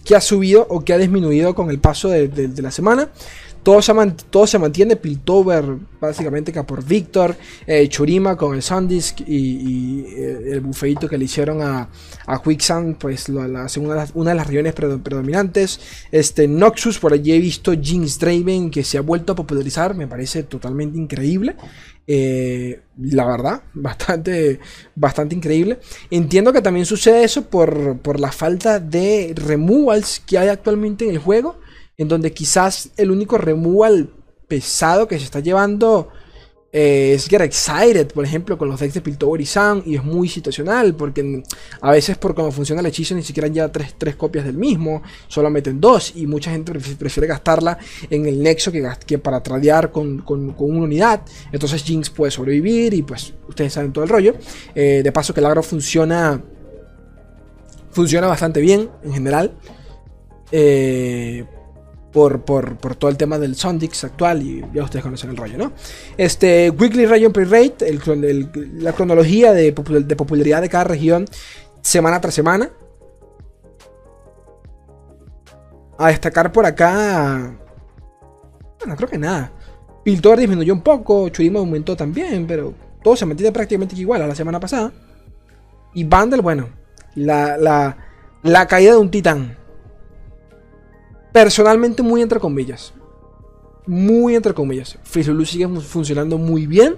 qué 0.05 0.15
ha 0.15 0.21
subido 0.21 0.65
o 0.69 0.85
qué 0.85 0.93
ha 0.93 0.97
disminuido 0.97 1.53
con 1.53 1.69
el 1.69 1.79
paso 1.79 2.07
de 2.07 2.53
la 2.61 2.71
semana. 2.71 3.09
Todo 3.63 3.81
se, 3.81 4.59
mantiene. 4.59 4.95
Piltover, 4.95 5.65
básicamente, 5.99 6.51
que 6.51 6.63
por 6.63 6.83
Victor. 6.83 7.35
Eh, 7.67 7.87
Churima 7.89 8.35
con 8.35 8.55
el 8.55 8.61
Sandisk. 8.61 9.21
Y, 9.27 10.05
eh, 10.07 10.51
el 10.53 10.61
bufeito 10.61 11.07
que 11.07 11.17
le 11.17 11.25
hicieron 11.25 11.61
a, 11.61 11.89
a 12.25 12.41
Quicksand, 12.41 12.97
pues 12.97 13.29
la, 13.29 13.67
una, 13.75 14.31
de 14.31 14.35
las 14.35 14.47
regiones 14.47 14.73
predominantes. 14.73 15.79
Este 16.11 16.47
Noxus, 16.47 16.99
por 16.99 17.13
allí 17.13 17.33
he 17.33 17.39
visto 17.39 17.73
Jinx 17.73 18.19
Draven, 18.19 18.71
que 18.71 18.83
se 18.83 18.97
ha 18.97 19.01
vuelto 19.01 19.33
a 19.33 19.35
popularizar. 19.35 19.95
Me 19.95 20.07
parece 20.07 20.43
totalmente 20.43 20.97
increíble. 20.97 21.55
Eh, 22.07 22.81
la 22.97 23.25
verdad, 23.25 23.61
bastante, 23.73 24.59
bastante 24.95 25.35
increíble. 25.35 25.79
Entiendo 26.09 26.53
que 26.53 26.61
también 26.61 26.85
sucede 26.85 27.23
eso 27.23 27.49
por, 27.49 27.99
por 27.99 28.19
la 28.19 28.31
falta 28.31 28.79
de 28.79 29.33
removals 29.35 30.21
que 30.25 30.37
hay 30.37 30.47
actualmente 30.47 31.05
en 31.05 31.11
el 31.11 31.19
juego 31.19 31.59
en 31.99 32.07
donde 32.07 32.31
quizás 32.33 32.89
el 32.97 33.11
único 33.11 33.37
removal 33.37 34.09
pesado 34.47 35.07
que 35.07 35.19
se 35.19 35.25
está 35.25 35.41
llevando 35.41 36.09
eh, 36.71 37.13
es 37.15 37.27
Get 37.27 37.41
Excited, 37.41 38.07
por 38.13 38.23
ejemplo, 38.23 38.57
con 38.57 38.69
los 38.69 38.79
decks 38.79 38.93
de 38.93 39.01
Piltover 39.01 39.41
y 39.41 39.95
es 39.95 40.03
muy 40.03 40.29
situacional, 40.29 40.95
porque 40.95 41.43
a 41.81 41.91
veces 41.91 42.17
por 42.17 42.33
cómo 42.33 42.51
funciona 42.51 42.79
el 42.79 42.87
hechizo 42.87 43.15
ni 43.15 43.23
siquiera 43.23 43.49
ya 43.49 43.69
tres, 43.69 43.95
tres 43.97 44.15
copias 44.15 44.45
del 44.45 44.55
mismo, 44.55 45.01
solo 45.27 45.49
meten 45.49 45.81
dos, 45.81 46.13
y 46.15 46.25
mucha 46.25 46.51
gente 46.51 46.71
prefiere 46.71 47.27
gastarla 47.27 47.77
en 48.09 48.25
el 48.27 48.41
nexo 48.41 48.71
que, 48.71 49.17
para 49.17 49.43
tradear 49.43 49.91
con, 49.91 50.19
con, 50.19 50.55
una 50.57 50.83
unidad. 50.83 51.21
Entonces 51.51 51.83
Jinx 51.83 52.09
puede 52.11 52.31
sobrevivir, 52.31 52.93
y 52.93 53.01
pues 53.01 53.33
ustedes 53.47 53.73
saben 53.73 53.91
todo 53.91 54.05
el 54.05 54.09
rollo. 54.09 54.35
Eh, 54.73 55.01
de 55.03 55.11
paso 55.11 55.33
que 55.33 55.41
el 55.41 55.47
agro 55.47 55.63
funciona, 55.63 56.41
funciona 57.91 58.27
bastante 58.27 58.61
bien 58.61 58.89
en 59.03 59.13
general. 59.13 59.53
Eh, 60.51 61.45
por, 62.11 62.41
todo 62.97 63.09
el 63.09 63.17
tema 63.17 63.37
del 63.37 63.55
Sondix 63.55 64.03
actual 64.03 64.41
y 64.41 64.65
ya 64.73 64.83
ustedes 64.83 65.03
conocen 65.03 65.29
el 65.29 65.37
rollo, 65.37 65.57
¿no? 65.57 65.73
Este 66.17 66.69
Weekly 66.71 67.05
Region 67.05 67.31
Pre-Rate, 67.31 67.99
la 68.73 68.93
cronología 68.93 69.53
de, 69.53 69.71
popularidad 69.73 70.61
de 70.61 70.69
cada 70.69 70.85
región 70.85 71.25
semana 71.81 72.19
tras 72.19 72.33
semana. 72.33 72.69
A 75.97 76.07
destacar 76.07 76.51
por 76.51 76.65
acá. 76.65 77.57
Bueno, 78.79 78.95
creo 78.95 79.09
que 79.09 79.17
nada. 79.17 79.51
Piltor 80.03 80.39
disminuyó 80.39 80.73
un 80.73 80.81
poco, 80.81 81.27
Churima 81.29 81.59
aumentó 81.59 81.95
también, 81.95 82.47
pero 82.47 82.73
todo 83.03 83.17
se 83.17 83.25
mantiene 83.25 83.51
prácticamente 83.51 83.95
igual 83.95 84.21
a 84.21 84.27
la 84.27 84.35
semana 84.35 84.59
pasada. 84.59 84.93
Y 85.93 86.05
Bundle, 86.05 86.41
bueno, 86.41 86.69
la, 87.15 87.57
la, 87.57 87.97
la 88.43 88.67
caída 88.67 88.93
de 88.93 88.97
un 88.97 89.11
titán. 89.11 89.58
Personalmente, 91.31 92.03
muy 92.03 92.21
entre 92.21 92.39
comillas. 92.39 92.93
Muy 93.85 94.35
entre 94.35 94.53
comillas. 94.53 94.97
Fizulu 95.03 95.45
sigue 95.45 95.67
funcionando 95.79 96.37
muy 96.37 96.67
bien. 96.67 96.95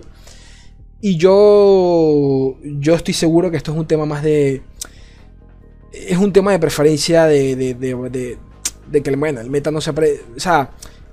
Y 1.02 1.18
yo. 1.18 2.58
Yo 2.64 2.96
estoy 2.96 3.14
seguro 3.14 3.50
que 3.52 3.58
esto 3.58 3.72
es 3.72 3.78
un 3.78 3.88
tema 3.88 4.06
más 4.06 4.24
de. 4.24 4.62
Es 5.92 6.18
un 6.18 6.32
tema 6.32 6.52
de 6.52 6.60
preferencia 6.60 7.26
de. 7.26 7.56
de, 7.56 7.74
de, 7.74 9.02
que 9.02 9.10
el, 9.10 9.18
bueno, 9.18 9.42
el 9.42 9.50
meta 9.50 9.72
no 9.72 9.82
se. 9.82 9.94
Pre, 9.94 10.22
o 10.36 10.40
sea, 10.40 10.72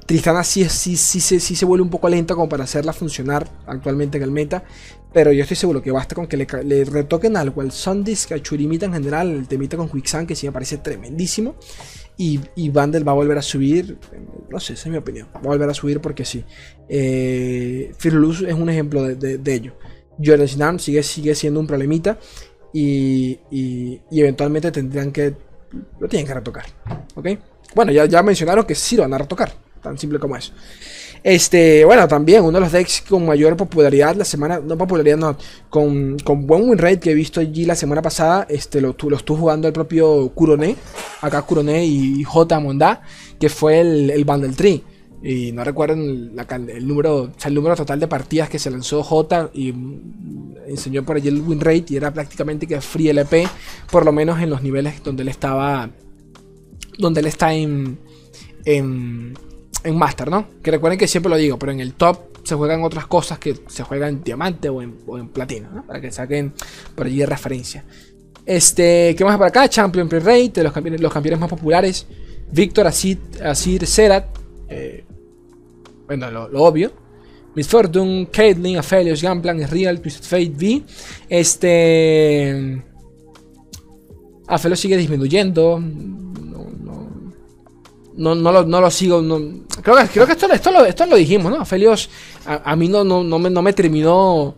Tristana 0.09 0.43
sí, 0.43 0.65
sí, 0.71 0.97
sí, 0.97 1.21
sí, 1.21 1.55
se 1.55 1.65
vuelve 1.67 1.83
un 1.83 1.91
poco 1.91 2.09
lenta 2.09 2.35
como 2.35 2.49
para 2.49 2.65
hacerla 2.65 2.95
funcionar 2.95 3.47
actualmente 3.67 4.17
en 4.17 4.25
el 4.25 4.31
meta. 4.31 4.65
Pero 5.13 5.33
yo 5.33 5.43
estoy 5.43 5.57
seguro 5.57 5.83
que 5.83 5.91
basta 5.91 6.15
con 6.15 6.27
que 6.27 6.37
le, 6.37 6.85
retoquen 6.87 7.37
algo 7.37 7.61
al 7.61 7.73
Sundisk, 7.73 8.33
a 8.33 8.43
Churimita 8.43 8.87
en 8.87 8.95
general, 8.95 9.31
el 9.31 9.47
temita 9.47 9.77
con 9.77 9.89
Quicksand, 9.91 10.27
que 10.27 10.35
sí 10.35 10.47
me 10.47 10.53
parece 10.53 10.79
tremendísimo. 10.79 11.57
Y, 12.21 12.41
y 12.57 12.69
Vandal 12.69 13.07
va 13.07 13.13
a 13.13 13.15
volver 13.15 13.39
a 13.39 13.43
subir. 13.43 13.97
No 14.51 14.59
sé, 14.59 14.73
esa 14.73 14.89
es 14.89 14.93
mi 14.93 14.99
opinión. 14.99 15.29
Va 15.37 15.41
a 15.41 15.49
volver 15.49 15.71
a 15.71 15.75
subir 15.75 16.01
porque 16.01 16.25
sí. 16.25 16.45
Eh, 16.89 17.93
es 17.97 18.55
un 18.55 18.69
ejemplo 18.69 19.05
de, 19.05 19.39
de, 19.39 19.55
ello. 19.55 19.75
Jordan 20.23 20.49
Sinan 20.49 20.81
sigue, 20.81 21.03
sigue 21.05 21.35
siendo 21.37 21.61
un 21.61 21.67
problemita. 21.69 22.19
Y, 22.73 23.39
y, 23.51 24.01
eventualmente 24.11 24.73
tendrían 24.73 25.13
que. 25.13 25.35
Lo 26.01 26.09
tienen 26.09 26.27
que 26.27 26.35
retocar. 26.35 26.65
¿Ok? 27.15 27.29
Bueno, 27.75 27.93
ya, 27.93 28.07
ya 28.07 28.23
mencionaron 28.23 28.65
que 28.65 28.75
sí 28.75 28.97
lo 28.97 29.03
van 29.03 29.15
a 29.15 29.19
retocar. 29.19 29.53
Tan 29.83 29.99
simple 29.99 30.19
como 30.19 30.37
eso. 30.37 30.53
Este, 31.23 31.85
bueno, 31.85 32.07
también 32.07 32.43
uno 32.43 32.59
de 32.59 32.61
los 32.61 32.73
decks 32.73 33.03
con 33.09 33.27
mayor 33.27 33.57
popularidad 33.57 34.15
la 34.15 34.25
semana, 34.25 34.61
no 34.61 34.79
popularidad, 34.79 35.17
no, 35.17 35.37
con, 35.69 36.19
con 36.19 36.47
buen 36.47 36.69
win 36.69 36.79
rate 36.79 37.01
que 37.01 37.11
he 37.11 37.15
visto 37.15 37.41
allí 37.41 37.65
la 37.65 37.75
semana 37.75 38.03
pasada, 38.03 38.47
este, 38.49 38.81
lo, 38.81 38.97
lo 39.01 39.17
estuvo 39.17 39.39
jugando 39.39 39.67
el 39.67 39.73
propio 39.73 40.31
Kurone, 40.35 40.77
acá 41.21 41.43
Kurone 41.43 41.85
y 41.85 42.23
J 42.23 42.61
Monda, 42.61 43.03
que 43.39 43.49
fue 43.49 43.81
el, 43.81 44.11
el 44.11 44.25
Bundle 44.25 44.55
Tree. 44.55 44.83
Y 45.21 45.51
no 45.51 45.65
recuerdo 45.65 45.95
el, 45.95 46.37
número, 46.87 47.33
el 47.45 47.55
número 47.55 47.75
total 47.75 47.99
de 47.99 48.07
partidas 48.07 48.49
que 48.49 48.61
se 48.61 48.71
lanzó 48.71 49.03
J 49.03 49.51
y 49.53 49.75
enseñó 50.69 51.05
por 51.05 51.17
allí 51.17 51.29
el 51.29 51.41
win 51.41 51.61
rate 51.61 51.87
y 51.89 51.97
era 51.97 52.13
prácticamente 52.13 52.69
que 52.69 52.81
free 52.81 53.09
LP, 53.09 53.49
por 53.91 54.05
lo 54.05 54.13
menos 54.13 54.41
en 54.41 54.51
los 54.51 54.63
niveles 54.63 55.03
donde 55.03 55.23
él 55.23 55.29
estaba, 55.29 55.91
donde 56.99 57.21
él 57.21 57.27
está 57.27 57.53
en, 57.53 57.99
en 58.65 59.35
en 59.89 59.97
Master, 59.97 60.31
¿no? 60.31 60.47
Que 60.63 60.71
recuerden 60.71 60.99
que 60.99 61.09
siempre 61.09 61.31
lo 61.31 61.37
digo, 61.37 61.59
pero 61.59 61.73
en 61.73 61.81
el 61.81 61.95
top 61.95 62.39
se 62.45 62.55
juegan 62.55 62.83
otras 62.83 63.07
cosas 63.07 63.39
que 63.39 63.57
se 63.67 63.83
juegan 63.83 64.09
en 64.11 64.25
diamante 64.25 64.69
o 64.69 64.83
en, 64.83 65.29
platino, 65.29 65.71
¿no? 65.71 65.87
Para 65.87 66.01
que 66.01 66.11
saquen 66.11 66.53
por 66.95 67.07
allí 67.07 67.19
de 67.19 67.27
referencia. 67.27 67.85
Este, 68.45 69.15
¿qué 69.17 69.25
más 69.25 69.37
por 69.37 69.47
acá? 69.47 69.69
Champion 69.69 70.09
Pre-Rate, 70.09 70.63
los 70.63 70.73
campeones, 70.73 71.01
los 71.01 71.13
campeones 71.13 71.41
más 71.41 71.51
populares. 71.51 72.07
Víctor 72.51 72.87
Asir, 72.87 73.19
Asir 73.43 73.87
Serat. 73.87 74.27
Eh, 74.69 75.05
bueno, 76.07 76.31
lo, 76.31 76.63
obvio. 76.63 76.93
Miss 77.55 77.69
Fortune, 77.69 78.29
Caitlyn, 78.31 78.79
Aphelios, 78.79 79.23
Gunplan, 79.23 79.69
Real, 79.69 80.01
Twisted 80.01 80.25
Fate 80.25 80.51
V. 80.51 80.83
Este. 81.29 82.83
Aphelios 84.47 84.81
sigue 84.81 84.97
disminuyendo 84.97 85.83
no, 88.19 88.35
no, 88.35 88.53
lo, 88.53 88.67
no 88.67 88.81
lo 88.81 88.91
sigo. 88.91 89.23
creo, 89.83 89.97
que, 89.97 90.09
creo 90.09 90.27
que 90.27 90.33
esto, 90.33 90.53
esto, 90.53 90.71
lo, 90.71 90.85
esto 90.85 91.07
lo 91.07 91.17
dijimos, 91.17 91.53
¿no? 91.53 91.65
Felios 91.65 92.11
a, 92.45 92.75
mí 92.77 92.89
no, 92.89 93.05
no, 93.05 93.23
no, 93.23 93.39
me, 93.39 93.49
no 93.49 93.63
me 93.63 93.73
terminó 93.73 94.57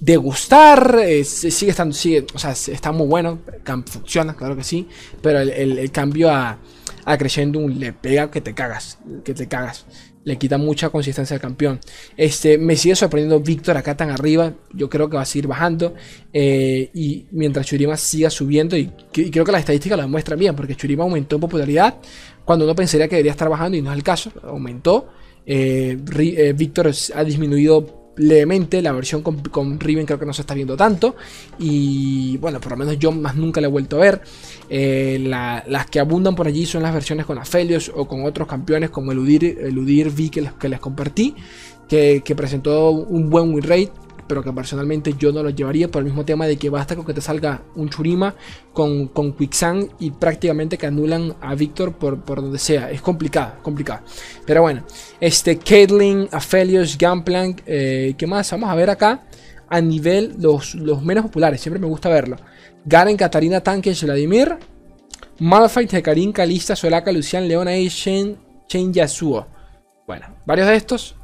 de 0.00 0.16
gustar. 0.16 1.00
Sigue 1.24 1.70
estando, 1.70 1.92
sigue, 1.92 2.24
o 2.32 2.38
sea, 2.38 2.52
está 2.52 2.92
muy 2.92 3.06
bueno. 3.06 3.40
Funciona, 3.86 4.34
claro 4.34 4.56
que 4.56 4.62
sí. 4.62 4.88
Pero 5.20 5.40
el, 5.40 5.78
el, 5.78 5.90
cambio 5.90 6.30
a, 6.30 6.58
a 7.04 7.18
Crescendo 7.18 7.66
le 7.68 7.92
pega 7.92 8.30
que 8.30 8.40
te 8.40 8.54
cagas. 8.54 8.98
Que 9.24 9.34
te 9.34 9.48
cagas. 9.48 9.86
Le 10.22 10.38
quita 10.38 10.56
mucha 10.56 10.88
consistencia 10.88 11.34
al 11.34 11.40
campeón. 11.40 11.80
Este, 12.16 12.56
me 12.56 12.76
sigue 12.76 12.96
sorprendiendo 12.96 13.40
Víctor 13.40 13.76
acá 13.76 13.96
tan 13.96 14.10
arriba. 14.10 14.54
Yo 14.72 14.88
creo 14.88 15.10
que 15.10 15.16
va 15.16 15.22
a 15.22 15.26
seguir 15.26 15.48
bajando. 15.48 15.94
Eh, 16.32 16.90
y 16.94 17.26
mientras 17.32 17.66
Churima 17.66 17.96
siga 17.96 18.30
subiendo. 18.30 18.76
Y, 18.76 18.90
y, 19.14 19.30
creo 19.30 19.44
que 19.44 19.52
la 19.52 19.58
estadística 19.58 19.96
lo 19.96 20.02
demuestra 20.02 20.36
bien. 20.36 20.54
Porque 20.54 20.76
Churima 20.76 21.04
aumentó 21.04 21.36
en 21.36 21.40
popularidad 21.40 21.96
cuando 22.44 22.64
uno 22.64 22.74
pensaría 22.74 23.08
que 23.08 23.16
debería 23.16 23.32
estar 23.32 23.48
bajando 23.48 23.76
y 23.76 23.82
no 23.82 23.90
es 23.90 23.96
el 23.96 24.02
caso, 24.02 24.30
aumentó. 24.42 25.08
Eh, 25.46 25.98
eh, 26.18 26.54
Víctor 26.56 26.90
ha 27.14 27.24
disminuido 27.24 28.04
levemente, 28.16 28.80
la 28.80 28.92
versión 28.92 29.22
con, 29.22 29.80
Riven 29.80 30.06
creo 30.06 30.18
que 30.18 30.26
no 30.26 30.32
se 30.32 30.42
está 30.42 30.54
viendo 30.54 30.76
tanto 30.76 31.16
y 31.58 32.36
bueno, 32.38 32.60
por 32.60 32.72
lo 32.72 32.78
menos 32.78 32.98
yo 32.98 33.10
más 33.10 33.34
nunca 33.34 33.60
la 33.60 33.66
he 33.66 33.70
vuelto 33.70 33.96
a 33.96 34.00
ver. 34.00 34.22
Eh, 34.68 35.18
las 35.20 35.86
que 35.86 36.00
abundan 36.00 36.34
por 36.34 36.46
allí 36.46 36.66
son 36.66 36.82
las 36.82 36.94
versiones 36.94 37.26
con 37.26 37.38
Aphelios 37.38 37.90
o 37.94 38.06
con 38.06 38.24
otros 38.24 38.48
campeones 38.48 38.90
como 38.90 39.12
Eludir, 39.12 39.58
Eludir 39.60 40.08
V 40.08 40.30
que 40.30 40.42
les, 40.42 40.52
que 40.52 40.68
les 40.68 40.80
compartí, 40.80 41.34
que, 41.88 42.22
que 42.24 42.34
presentó 42.34 42.90
un 42.90 43.28
buen 43.30 43.52
win 43.52 43.62
rate 43.62 43.92
pero 44.26 44.42
que 44.42 44.52
personalmente 44.52 45.14
yo 45.18 45.32
no 45.32 45.42
lo 45.42 45.50
llevaría 45.50 45.90
por 45.90 46.00
el 46.00 46.06
mismo 46.06 46.24
tema 46.24 46.46
de 46.46 46.56
que 46.56 46.70
basta 46.70 46.96
con 46.96 47.04
que 47.04 47.14
te 47.14 47.20
salga 47.20 47.62
un 47.74 47.88
Churima 47.88 48.34
con, 48.72 49.08
con 49.08 49.32
Quicksand 49.32 49.90
y 49.98 50.10
prácticamente 50.10 50.78
que 50.78 50.86
anulan 50.86 51.34
a 51.40 51.54
Víctor 51.54 51.94
por, 51.94 52.20
por 52.22 52.42
donde 52.42 52.58
sea. 52.58 52.90
Es 52.90 53.00
complicado, 53.00 53.54
complicado. 53.62 54.00
Pero 54.46 54.62
bueno, 54.62 54.84
este 55.20 55.58
Caitlyn, 55.58 56.28
Aphelios, 56.32 56.96
Gunplank, 56.98 57.62
eh, 57.66 58.14
¿qué 58.16 58.26
más? 58.26 58.50
Vamos 58.50 58.70
a 58.70 58.74
ver 58.74 58.90
acá 58.90 59.22
a 59.68 59.80
nivel 59.80 60.34
los, 60.38 60.74
los 60.74 61.02
menos 61.02 61.24
populares, 61.24 61.60
siempre 61.60 61.80
me 61.80 61.86
gusta 61.86 62.08
verlo. 62.08 62.36
Garen, 62.84 63.16
Katarina, 63.16 63.60
Tanque, 63.60 63.94
Vladimir, 64.02 64.56
Malphite, 65.38 65.98
Hecarim, 65.98 66.32
Kalista, 66.32 66.76
Solaka, 66.76 67.10
Lucian, 67.10 67.48
Leona, 67.48 67.72
Shen, 67.72 68.38
Chen 68.68 68.92
Yasuo. 68.92 69.46
Bueno, 70.06 70.26
varios 70.44 70.68
de 70.68 70.76
estos 70.76 71.16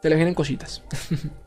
te 0.00 0.08
les 0.08 0.16
vienen 0.16 0.34
cositas. 0.34 0.82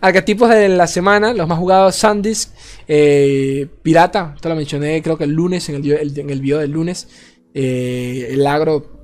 Arquetipos 0.00 0.50
de 0.50 0.68
la 0.68 0.86
semana, 0.86 1.32
los 1.32 1.48
más 1.48 1.58
jugados, 1.58 1.96
Sandisk, 1.96 2.50
eh, 2.86 3.66
Pirata, 3.82 4.32
esto 4.34 4.48
lo 4.48 4.56
mencioné 4.56 5.02
creo 5.02 5.16
que 5.16 5.24
el 5.24 5.32
lunes, 5.32 5.68
en 5.68 5.76
el, 5.76 6.18
en 6.18 6.30
el 6.30 6.40
video 6.40 6.58
del 6.58 6.70
lunes. 6.70 7.08
Eh, 7.54 8.28
el 8.30 8.46
agro 8.46 8.98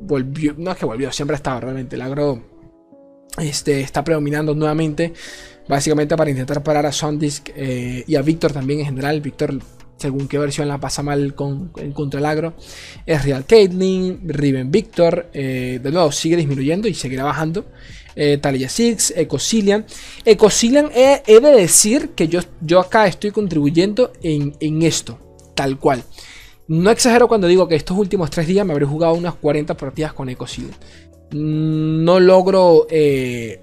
volvió, 0.00 0.54
no 0.56 0.72
es 0.72 0.76
que 0.76 0.86
volvió, 0.86 1.12
siempre 1.12 1.36
estaba 1.36 1.60
realmente. 1.60 1.96
El 1.96 2.02
agro 2.02 2.42
este, 3.38 3.80
está 3.80 4.02
predominando 4.04 4.54
nuevamente, 4.54 5.12
básicamente 5.68 6.16
para 6.16 6.30
intentar 6.30 6.62
parar 6.62 6.86
a 6.86 6.92
Sandisk 6.92 7.50
eh, 7.54 8.04
y 8.06 8.16
a 8.16 8.22
Víctor 8.22 8.52
también 8.52 8.80
en 8.80 8.86
general. 8.86 9.20
Víctor 9.20 9.54
según 10.00 10.28
qué 10.28 10.38
versión 10.38 10.66
la 10.66 10.78
pasa 10.78 11.02
mal 11.02 11.34
con, 11.34 11.72
contra 11.92 12.20
el 12.20 12.26
agro, 12.26 12.54
es 13.04 13.22
Real 13.22 13.44
Caitlyn, 13.44 14.20
Riven 14.24 14.70
Victor, 14.70 15.28
eh, 15.34 15.78
de 15.82 15.92
nuevo 15.92 16.10
sigue 16.10 16.36
disminuyendo 16.36 16.88
y 16.88 16.94
seguirá 16.94 17.24
bajando. 17.24 17.66
Eh, 18.16 18.38
Talia 18.38 18.68
Six, 18.68 19.12
Ecosilian. 19.16 19.84
Ecosilian 20.24 20.90
he, 20.94 21.22
he, 21.26 21.40
de 21.40 21.50
decir 21.50 22.10
que 22.10 22.28
yo, 22.28 22.40
yo 22.60 22.80
acá 22.80 23.06
estoy 23.06 23.30
contribuyendo 23.30 24.12
en, 24.22 24.82
esto, 24.82 25.18
tal 25.54 25.78
cual. 25.78 26.02
No 26.66 26.90
exagero 26.90 27.28
cuando 27.28 27.46
digo 27.46 27.68
que 27.68 27.76
estos 27.76 27.96
últimos 27.96 28.30
tres 28.30 28.46
días 28.46 28.66
me 28.66 28.72
habré 28.72 28.86
jugado 28.86 29.14
unas 29.14 29.34
40 29.34 29.76
partidas 29.76 30.12
con 30.12 30.28
Ecosilian. 30.28 30.74
No 31.32 32.18
logro. 32.18 32.86
Eh, 32.90 33.60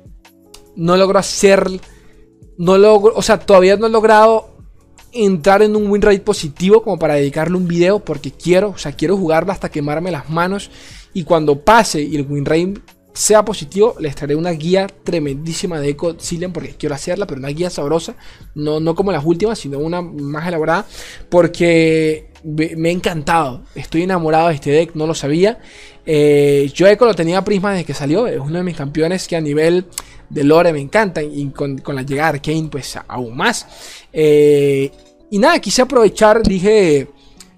no 0.76 0.96
logro 0.96 1.20
hacer. 1.20 1.68
No 2.58 2.78
logro. 2.78 3.14
O 3.16 3.22
sea, 3.22 3.40
todavía 3.40 3.76
no 3.76 3.88
he 3.88 3.90
logrado 3.90 4.57
entrar 5.12 5.62
en 5.62 5.76
un 5.76 5.90
win 5.90 6.02
rate 6.02 6.20
positivo 6.20 6.84
como 6.84 7.00
para 7.00 7.16
dedicarle 7.16 7.58
un 7.58 7.68
video 7.68 8.00
porque 8.00 8.32
quiero, 8.32 8.70
o 8.70 8.78
sea, 8.78 8.92
quiero 8.92 9.18
jugarlo 9.18 9.52
hasta 9.52 9.70
quemarme 9.70 10.12
las 10.12 10.30
manos. 10.30 10.70
Y 11.14 11.24
cuando 11.24 11.64
pase 11.64 12.02
y 12.02 12.16
el 12.16 12.28
win 12.28 12.46
rate 12.46 12.76
sea 13.18 13.44
positivo, 13.44 13.96
les 14.00 14.16
traeré 14.16 14.36
una 14.36 14.52
guía 14.52 14.86
tremendísima 15.04 15.80
de 15.80 15.90
Eco 15.90 16.16
Cillian 16.20 16.54
porque 16.54 16.76
quiero 16.76 16.94
hacerla, 16.94 17.26
pero 17.26 17.40
una 17.40 17.50
guía 17.50 17.72
sabrosa, 17.72 18.16
no, 18.54 18.80
no 18.80 18.94
como 18.94 19.12
las 19.12 19.26
últimas, 19.26 19.58
sino 19.58 19.80
una 19.80 20.04
más 20.04 20.48
elaborada, 20.48 20.86
porque 21.28 22.30
me 22.44 22.90
ha 22.90 22.92
encantado, 22.92 23.64
estoy 23.74 24.04
enamorado 24.04 24.50
de 24.50 24.54
este 24.54 24.70
deck, 24.70 24.92
no 24.94 25.08
lo 25.08 25.16
sabía. 25.16 25.60
Eh, 26.10 26.72
yo 26.74 26.88
Eco 26.88 27.06
lo 27.06 27.14
tenía 27.14 27.44
Prisma 27.44 27.74
desde 27.74 27.84
que 27.84 27.94
salió, 27.94 28.28
es 28.28 28.40
uno 28.40 28.58
de 28.58 28.64
mis 28.64 28.78
campeones 28.78 29.28
que 29.28 29.36
a 29.36 29.42
nivel 29.42 29.86
de 30.30 30.44
lore 30.46 30.72
me 30.72 30.80
encanta 30.80 31.22
y 31.22 31.48
con, 31.50 31.84
la 31.86 32.02
llegada 32.02 32.32
de 32.32 32.38
Arkane 32.38 32.70
pues 32.72 32.98
aún 33.08 33.36
más. 33.36 33.68
Eh, 34.14 34.90
y 35.30 35.38
nada, 35.38 35.60
quise 35.60 35.82
aprovechar, 35.82 36.42
dije 36.42 37.10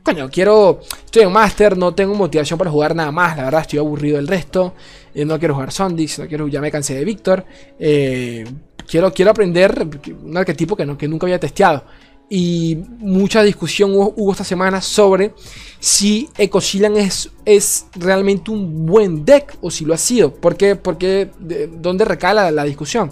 coño, 0.04 0.30
quiero, 0.32 0.80
estoy 1.06 1.24
en 1.24 1.32
Master, 1.32 1.78
no 1.78 1.94
tengo 1.94 2.16
motivación 2.16 2.58
para 2.58 2.72
jugar 2.72 2.96
nada 2.96 3.12
más, 3.12 3.38
la 3.38 3.44
verdad 3.44 3.62
estoy 3.62 3.78
aburrido 3.78 4.18
del 4.18 4.28
resto, 4.28 4.74
eh, 5.14 5.24
no 5.24 5.38
quiero 5.38 5.54
jugar 5.54 5.72
Sondix, 5.72 6.18
no 6.18 6.28
quiero, 6.28 6.48
ya 6.48 6.62
me 6.62 6.72
cansé 6.72 6.96
de 6.96 7.06
Víctor, 7.06 7.46
eh, 7.78 8.44
quiero, 8.88 9.14
quiero 9.14 9.32
aprender 9.32 9.88
un 10.24 10.36
arquetipo 10.36 10.76
que, 10.76 10.86
no, 10.86 10.98
que 10.98 11.08
nunca 11.08 11.26
había 11.26 11.40
testeado. 11.40 11.84
Y 12.30 12.78
mucha 13.00 13.42
discusión 13.42 13.92
hubo, 13.94 14.32
esta 14.32 14.44
semana 14.44 14.82
sobre 14.82 15.34
si 15.80 16.30
Ecosilan 16.38 16.96
es, 16.96 17.32
es 17.44 17.88
realmente 17.96 18.52
un 18.52 18.86
buen 18.86 19.26
deck 19.26 19.58
o 19.62 19.72
si 19.72 19.84
lo 19.84 19.94
ha 19.94 19.98
sido. 19.98 20.34
¿Por 20.34 20.56
qué? 20.56 20.76
Porque, 20.76 21.32
¿dónde 21.78 22.06
recala 22.06 22.52
la, 22.52 22.64
discusión? 22.66 23.12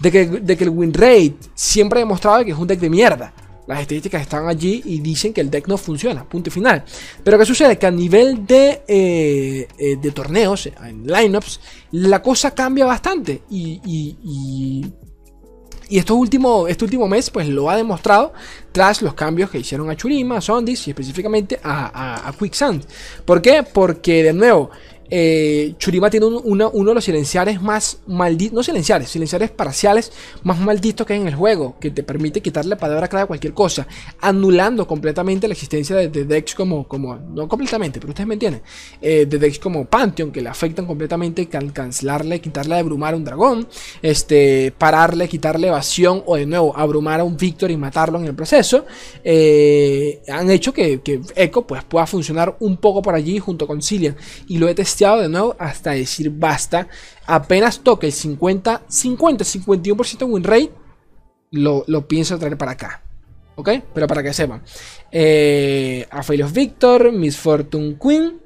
De 0.00 0.10
que, 0.10 0.26
de 0.26 0.56
que 0.56 0.64
el 0.64 0.70
win 0.70 0.92
rate 0.92 1.36
siempre 1.54 2.00
ha 2.00 2.02
demostrado 2.02 2.44
que 2.44 2.50
es 2.50 2.58
un 2.58 2.66
deck 2.66 2.80
de 2.80 2.90
mierda. 2.90 3.32
Las 3.66 3.80
estadísticas 3.80 4.22
están 4.22 4.48
allí 4.48 4.80
y 4.84 5.00
dicen 5.00 5.32
que 5.32 5.40
el 5.40 5.50
deck 5.50 5.66
no 5.66 5.76
funciona, 5.76 6.24
punto 6.24 6.50
final. 6.50 6.84
Pero 7.24 7.38
¿qué 7.38 7.44
sucede? 7.44 7.76
Que 7.76 7.86
a 7.86 7.90
nivel 7.90 8.46
de, 8.46 8.82
eh, 8.86 9.68
eh, 9.76 9.96
de 10.00 10.10
torneos, 10.12 10.66
en 10.66 11.04
lineups, 11.04 11.60
la 11.90 12.22
cosa 12.22 12.52
cambia 12.52 12.86
bastante. 12.86 13.42
Y, 13.50 14.86
este 15.88 16.12
último 16.12 17.08
mes 17.08 17.30
pues 17.30 17.48
lo 17.48 17.70
ha 17.70 17.76
demostrado 17.76 18.32
tras 18.72 19.02
los 19.02 19.14
cambios 19.14 19.50
que 19.50 19.58
hicieron 19.58 19.88
a 19.90 19.96
Churima, 19.96 20.38
a 20.38 20.40
Sondis 20.40 20.86
y 20.86 20.90
específicamente 20.90 21.60
a, 21.62 22.28
a 22.28 22.32
Quicksand. 22.32 22.84
¿Por 23.24 23.40
qué? 23.40 23.62
Porque 23.62 24.22
de 24.22 24.32
nuevo 24.32 24.70
eh, 25.10 25.74
Churima 25.78 26.10
tiene 26.10 26.26
uno 26.26 26.70
de 26.70 26.94
los 26.94 27.04
silenciares 27.04 27.60
más 27.60 28.00
malditos, 28.06 28.54
no 28.54 28.62
silenciares, 28.62 29.08
silenciares 29.08 29.50
parciales 29.50 30.12
más 30.42 30.58
malditos 30.58 31.06
que 31.06 31.14
hay 31.14 31.20
en 31.20 31.28
el 31.28 31.34
juego, 31.34 31.76
que 31.80 31.90
te 31.90 32.02
permite 32.02 32.40
quitarle 32.40 32.76
palabra 32.76 33.08
clave 33.08 33.24
a 33.24 33.26
cualquier 33.26 33.52
cosa, 33.52 33.86
anulando 34.20 34.86
completamente 34.86 35.46
la 35.46 35.54
existencia 35.54 35.96
de, 35.96 36.08
decks 36.08 36.54
como, 36.54 36.88
como, 36.88 37.16
no 37.16 37.48
completamente, 37.48 38.00
pero 38.00 38.10
ustedes 38.10 38.26
me 38.26 38.34
entienden, 38.34 38.62
eh, 39.00 39.26
de 39.26 39.38
decks 39.38 39.58
como 39.58 39.84
Pantheon, 39.84 40.32
que 40.32 40.40
le 40.40 40.48
afectan 40.48 40.86
completamente, 40.86 41.46
cancelarle, 41.46 42.40
quitarle 42.40 42.76
abrumar 42.76 43.14
a 43.14 43.16
un 43.16 43.24
dragón, 43.24 43.68
este, 44.02 44.72
pararle, 44.76 45.28
quitarle 45.28 45.68
evasión 45.68 46.22
o 46.26 46.36
de 46.36 46.46
nuevo 46.46 46.76
abrumar 46.76 47.20
a 47.20 47.24
un 47.24 47.36
Victor 47.36 47.70
y 47.70 47.76
matarlo 47.76 48.18
en 48.18 48.26
el 48.26 48.34
proceso, 48.34 48.86
eh, 49.22 50.22
han 50.28 50.50
hecho 50.50 50.72
que, 50.72 51.00
que 51.00 51.20
Echo 51.34 51.62
pues, 51.66 51.84
pueda 51.84 52.06
funcionar 52.06 52.56
un 52.60 52.76
poco 52.78 53.02
por 53.02 53.14
allí 53.14 53.38
junto 53.38 53.66
con 53.66 53.82
Cillian, 53.82 54.16
y 54.48 54.58
lo 54.58 54.68
he 54.68 54.74
testado 54.74 54.95
de 54.98 55.28
nuevo 55.28 55.56
hasta 55.58 55.92
decir 55.92 56.30
basta. 56.30 56.88
Apenas 57.26 57.80
toque 57.80 58.06
el 58.06 58.12
50, 58.12 58.82
50, 58.88 59.44
51% 59.44 60.26
win 60.28 60.44
rate, 60.44 60.70
lo, 61.52 61.84
lo, 61.86 62.08
pienso 62.08 62.38
traer 62.38 62.56
para 62.56 62.72
acá. 62.72 63.02
¿Ok? 63.56 63.70
Pero 63.94 64.06
para 64.06 64.22
que 64.22 64.32
sepan. 64.32 64.62
Eh, 65.10 66.06
a 66.10 66.20
of 66.20 66.52
Victor, 66.52 67.12
Miss 67.12 67.36
Fortune 67.36 67.96
Queen. 68.00 68.40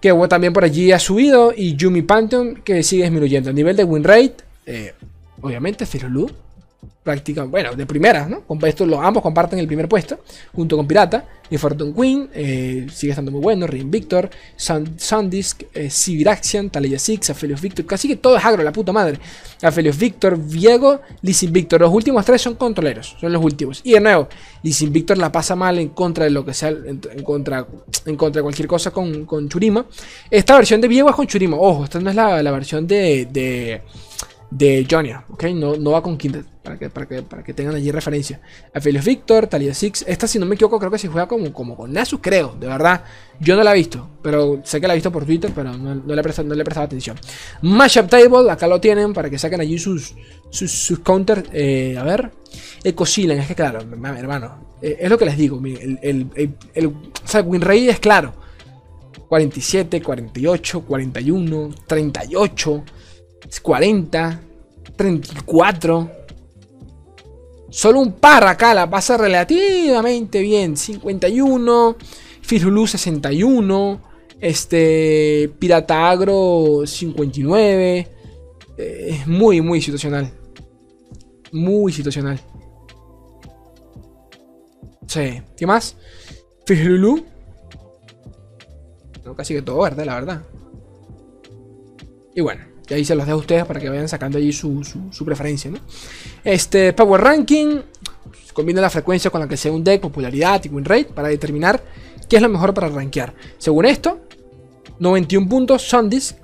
Que 0.00 0.12
también 0.28 0.52
por 0.52 0.64
allí 0.64 0.92
ha 0.92 0.98
subido. 0.98 1.52
Y 1.56 1.76
Yumi 1.76 2.02
Pantheon, 2.02 2.56
que 2.56 2.82
sigue 2.82 3.04
disminuyendo. 3.04 3.50
A 3.50 3.52
nivel 3.52 3.76
de 3.76 3.84
win 3.84 4.04
rate, 4.04 4.36
eh, 4.66 4.94
obviamente, 5.40 5.86
Lu 6.08 6.43
práctica, 7.04 7.44
bueno, 7.44 7.74
de 7.74 7.84
primera, 7.84 8.26
¿no? 8.26 8.42
Esto, 8.66 8.86
los, 8.86 8.98
ambos 8.98 9.22
comparten 9.22 9.58
el 9.58 9.66
primer 9.66 9.88
puesto, 9.88 10.20
junto 10.52 10.76
con 10.76 10.88
Pirata. 10.88 11.24
Y 11.50 11.58
Fortune 11.58 11.92
Queen 11.92 12.30
eh, 12.32 12.86
sigue 12.90 13.10
estando 13.10 13.30
muy 13.30 13.42
bueno. 13.42 13.66
Ring 13.66 13.90
Victor, 13.90 14.30
Sandisk, 14.56 15.64
eh, 15.74 15.90
Civiraxian, 15.90 16.70
Taleya 16.70 16.98
Six, 16.98 17.28
Aphelios 17.30 17.60
Victor. 17.60 17.84
Casi 17.84 18.08
que 18.08 18.16
todo 18.16 18.38
es 18.38 18.44
agro, 18.44 18.62
la 18.62 18.72
puta 18.72 18.92
madre. 18.92 19.18
Aphelios 19.60 19.98
Victor, 19.98 20.38
Viego, 20.38 21.02
Lizzie 21.20 21.50
Victor. 21.50 21.82
Los 21.82 21.92
últimos 21.92 22.24
tres 22.24 22.40
son 22.40 22.54
controleros, 22.54 23.14
son 23.20 23.30
los 23.30 23.44
últimos. 23.44 23.82
Y 23.84 23.92
de 23.92 24.00
nuevo, 24.00 24.28
Lizzie 24.62 24.88
Victor 24.88 25.18
la 25.18 25.30
pasa 25.30 25.54
mal 25.54 25.78
en 25.78 25.90
contra 25.90 26.24
de 26.24 26.30
lo 26.30 26.46
que 26.46 26.54
sea, 26.54 26.70
en, 26.70 26.98
contra, 27.22 27.66
en 28.06 28.16
contra 28.16 28.40
de 28.40 28.42
cualquier 28.42 28.66
cosa 28.66 28.90
con, 28.90 29.26
con, 29.26 29.46
Churima. 29.50 29.84
Esta 30.30 30.56
versión 30.56 30.80
de 30.80 30.88
Viego 30.88 31.10
es 31.10 31.14
con 31.14 31.26
Churima. 31.26 31.58
Ojo, 31.58 31.84
esta 31.84 32.00
no 32.00 32.08
es 32.08 32.16
la, 32.16 32.42
la 32.42 32.50
versión 32.50 32.86
de, 32.86 33.28
de 33.30 33.82
de 34.50 34.86
Jonia, 34.88 35.24
¿ok? 35.30 35.44
No, 35.46 35.76
no 35.76 35.90
va 35.90 36.02
con 36.02 36.16
Kindred, 36.16 36.44
para 36.64 36.78
que, 36.78 36.90
para, 36.90 37.06
que, 37.06 37.22
para 37.22 37.44
que 37.44 37.54
tengan 37.54 37.74
allí 37.74 37.90
referencia. 37.90 38.40
Aphelios 38.72 39.04
Victor, 39.04 39.46
Talia 39.46 39.74
Six, 39.74 40.04
esta 40.08 40.26
si 40.26 40.38
no 40.38 40.46
me 40.46 40.54
equivoco 40.54 40.78
creo 40.78 40.90
que 40.90 40.98
se 40.98 41.08
juega 41.08 41.28
como, 41.28 41.52
como 41.52 41.76
con 41.76 41.92
Nasus, 41.92 42.20
creo, 42.20 42.56
de 42.58 42.66
verdad. 42.66 43.04
Yo 43.38 43.54
no 43.56 43.62
la 43.62 43.72
he 43.72 43.76
visto, 43.76 44.08
pero 44.22 44.60
sé 44.64 44.80
que 44.80 44.86
la 44.86 44.94
he 44.94 44.96
visto 44.96 45.12
por 45.12 45.24
Twitter, 45.24 45.52
pero 45.54 45.76
no, 45.76 45.94
le, 45.94 46.20
he 46.20 46.22
prestado, 46.22 46.48
no 46.48 46.54
le 46.54 46.62
he 46.62 46.64
prestado 46.64 46.86
atención. 46.86 47.16
Mashup 47.62 48.08
Table, 48.08 48.50
acá 48.50 48.66
lo 48.66 48.80
tienen 48.80 49.12
para 49.12 49.28
que 49.28 49.38
saquen 49.38 49.60
allí 49.60 49.78
sus, 49.78 50.14
sus, 50.50 50.98
counters. 51.00 51.44
Eh, 51.52 51.96
a 51.98 52.02
ver, 52.02 52.32
Ecosilen, 52.82 53.40
es 53.40 53.48
que 53.48 53.54
claro, 53.54 53.80
hermano, 53.80 54.76
eh, 54.80 54.96
es 55.00 55.10
lo 55.10 55.18
que 55.18 55.26
les 55.26 55.36
digo, 55.36 55.60
el, 55.64 55.98
el, 56.02 56.30
el, 56.34 56.54
el 56.74 56.86
o 56.86 56.94
sea, 57.24 57.42
Winray 57.42 57.88
es 57.88 58.00
claro. 58.00 58.42
47, 59.28 60.02
48, 60.02 60.82
41, 60.82 61.70
38 61.86 62.84
40, 63.62 64.40
34. 64.96 66.10
Solo 67.74 67.98
un 67.98 68.12
par 68.12 68.46
acá 68.46 68.72
la 68.72 68.88
pasa 68.88 69.16
relativamente 69.16 70.40
bien. 70.40 70.76
51. 70.76 71.96
Firulú 72.40 72.86
61. 72.86 74.00
Este. 74.40 75.50
Pirata 75.58 76.08
Agro 76.08 76.84
59. 76.86 77.98
Es 77.98 78.06
eh, 78.78 79.22
muy, 79.26 79.60
muy 79.60 79.80
situacional. 79.80 80.32
Muy 81.50 81.92
situacional. 81.92 82.40
Sí. 85.08 85.42
¿Qué 85.56 85.66
más? 85.66 85.96
Firulú. 86.66 87.26
No, 89.24 89.34
casi 89.34 89.52
que 89.52 89.62
todo 89.62 89.80
verde, 89.82 90.04
la 90.04 90.14
verdad. 90.14 90.42
Y 92.36 92.40
bueno. 92.40 92.74
Y 92.88 92.94
ahí 92.94 93.04
se 93.04 93.14
los 93.14 93.26
dejo 93.26 93.38
a 93.38 93.40
ustedes 93.40 93.64
para 93.64 93.80
que 93.80 93.88
vayan 93.88 94.08
sacando 94.08 94.38
allí 94.38 94.52
su, 94.52 94.80
preferencia, 95.24 95.70
¿no? 95.70 95.78
Este, 96.44 96.92
Power 96.92 97.20
Ranking. 97.20 97.80
Combina 98.52 98.80
la 98.80 98.90
frecuencia 98.90 99.30
con 99.30 99.40
la 99.40 99.48
que 99.48 99.56
sea 99.56 99.72
un 99.72 99.82
deck, 99.82 100.00
popularidad 100.00 100.62
y 100.64 100.68
win 100.68 100.84
rate 100.84 101.06
para 101.06 101.28
determinar 101.28 101.82
qué 102.28 102.36
es 102.36 102.42
lo 102.42 102.48
mejor 102.48 102.72
para 102.72 102.88
rankear. 102.88 103.34
Según 103.58 103.86
esto, 103.86 104.20
91 105.00 105.48
puntos 105.48 105.82
Sundisk 105.82 106.36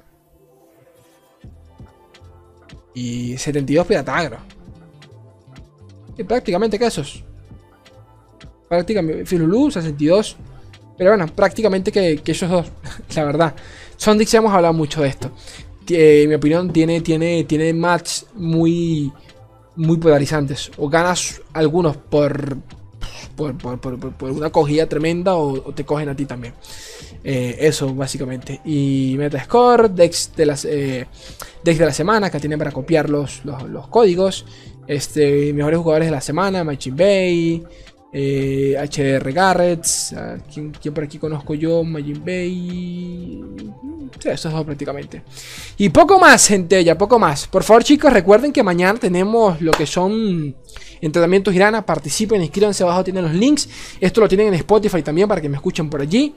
y 2.95 3.37
72 3.37 3.87
Piratagro. 3.87 4.39
Y 6.19 6.25
prácticamente 6.25 6.79
que 6.79 6.87
esos. 6.87 7.23
Prácticamente 8.69 9.25
Filulu 9.25 9.71
62. 9.71 10.37
Pero 10.99 11.11
bueno, 11.11 11.27
prácticamente 11.29 11.93
que, 11.93 12.21
esos 12.25 12.51
dos, 12.51 12.67
la 13.15 13.25
verdad. 13.25 13.55
Sondix 13.97 14.33
ya 14.33 14.39
hemos 14.39 14.53
hablado 14.53 14.75
mucho 14.75 15.03
de 15.03 15.09
esto 15.09 15.31
en 15.97 16.29
mi 16.29 16.35
opinión, 16.35 16.73
tiene, 16.73 17.01
tiene, 17.01 17.45
tiene 17.45 17.73
match 17.73 18.23
muy, 18.35 19.13
muy 19.77 19.99
polarizantes. 19.99 20.71
O 20.77 20.89
ganas 20.89 21.41
algunos 21.53 21.97
por, 21.97 22.57
por, 23.37 23.57
por, 23.57 24.31
una 24.31 24.51
cogida 24.51 24.87
tremenda 24.87 25.35
o, 25.35 25.73
te 25.73 25.85
cogen 25.85 26.09
a 26.09 26.17
ti 26.17 26.27
también. 26.27 26.55
Eh, 27.23 27.57
eso, 27.61 27.95
básicamente. 27.95 28.61
Y 28.65 29.15
Metascore, 29.19 29.89
Dex 29.91 30.33
de, 30.37 30.47
las, 30.47 30.65
eh, 30.65 31.07
Dex 31.63 31.79
de 31.79 31.87
la 31.87 31.93
semana, 31.93 32.31
que 32.31 32.41
tienen 32.41 32.59
para 32.59 32.73
copiar 32.73 33.11
los, 33.11 33.45
los, 33.45 33.89
códigos. 33.89 34.47
Este, 34.87 35.53
mejores 35.53 35.79
jugadores 35.79 36.09
de 36.09 36.13
la 36.13 36.21
semana, 36.21 36.65
Machin 36.65 36.97
Bay. 36.97 37.63
Eh, 38.13 38.75
HDR 38.77 39.33
Garrett. 39.33 39.87
¿quién, 40.53 40.73
por 40.73 41.05
aquí 41.05 41.19
conozco 41.19 41.55
yo? 41.55 41.85
Majin 41.85 42.25
Bay. 42.25 43.45
Sí, 44.19 44.29
eso 44.29 44.49
es 44.49 44.55
todo 44.55 44.65
prácticamente. 44.65 45.23
Y 45.77 45.89
poco 45.91 46.19
más, 46.19 46.47
gente, 46.49 46.83
ya 46.83 46.99
poco 46.99 47.19
más. 47.19 47.47
Por 47.47 47.63
favor, 47.63 47.85
chicos, 47.85 48.13
recuerden 48.13 48.53
que 48.53 48.63
mañana 48.63 48.99
tenemos 48.99 49.61
lo 49.61 49.71
que 49.73 49.87
son 49.87 50.57
entrenamientos 51.01 51.53
Girana. 51.53 51.87
Participen, 51.87 52.43
inscríbanse 52.43 52.83
abajo, 52.83 53.05
tienen 53.05 53.25
los 53.25 53.35
links. 53.35 53.69
Esto 54.01 54.21
lo 54.21 54.29
tienen 54.29 54.49
en 54.49 54.55
Spotify 54.55 55.03
también 55.03 55.29
para 55.29 55.41
que 55.41 55.49
me 55.49 55.57
escuchen 55.57 55.89
por 55.89 56.01
allí. 56.01 56.35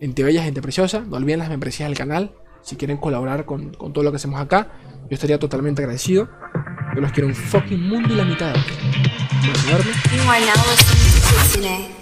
Gente 0.00 0.22
bella, 0.22 0.42
gente 0.42 0.62
preciosa. 0.62 1.00
No 1.00 1.16
olviden 1.16 1.40
las 1.40 1.50
membresías 1.50 1.88
del 1.88 1.98
canal. 1.98 2.34
Si 2.62 2.76
quieren 2.76 2.96
colaborar 2.96 3.44
con, 3.44 3.74
con 3.74 3.92
todo 3.92 4.04
lo 4.04 4.10
que 4.10 4.16
hacemos 4.16 4.40
acá, 4.40 4.72
yo 5.02 5.14
estaría 5.14 5.38
totalmente 5.38 5.82
agradecido. 5.82 6.28
Yo 6.94 7.00
los 7.00 7.12
quiero 7.12 7.28
un 7.28 7.34
fucking 7.34 7.88
mundo 7.88 8.14
y 8.14 8.16
la 8.16 8.24
mitad. 8.24 8.54
You 9.42 9.52
are 9.52 10.38
now 10.38 10.52
listening 10.68 11.80
to 11.80 11.99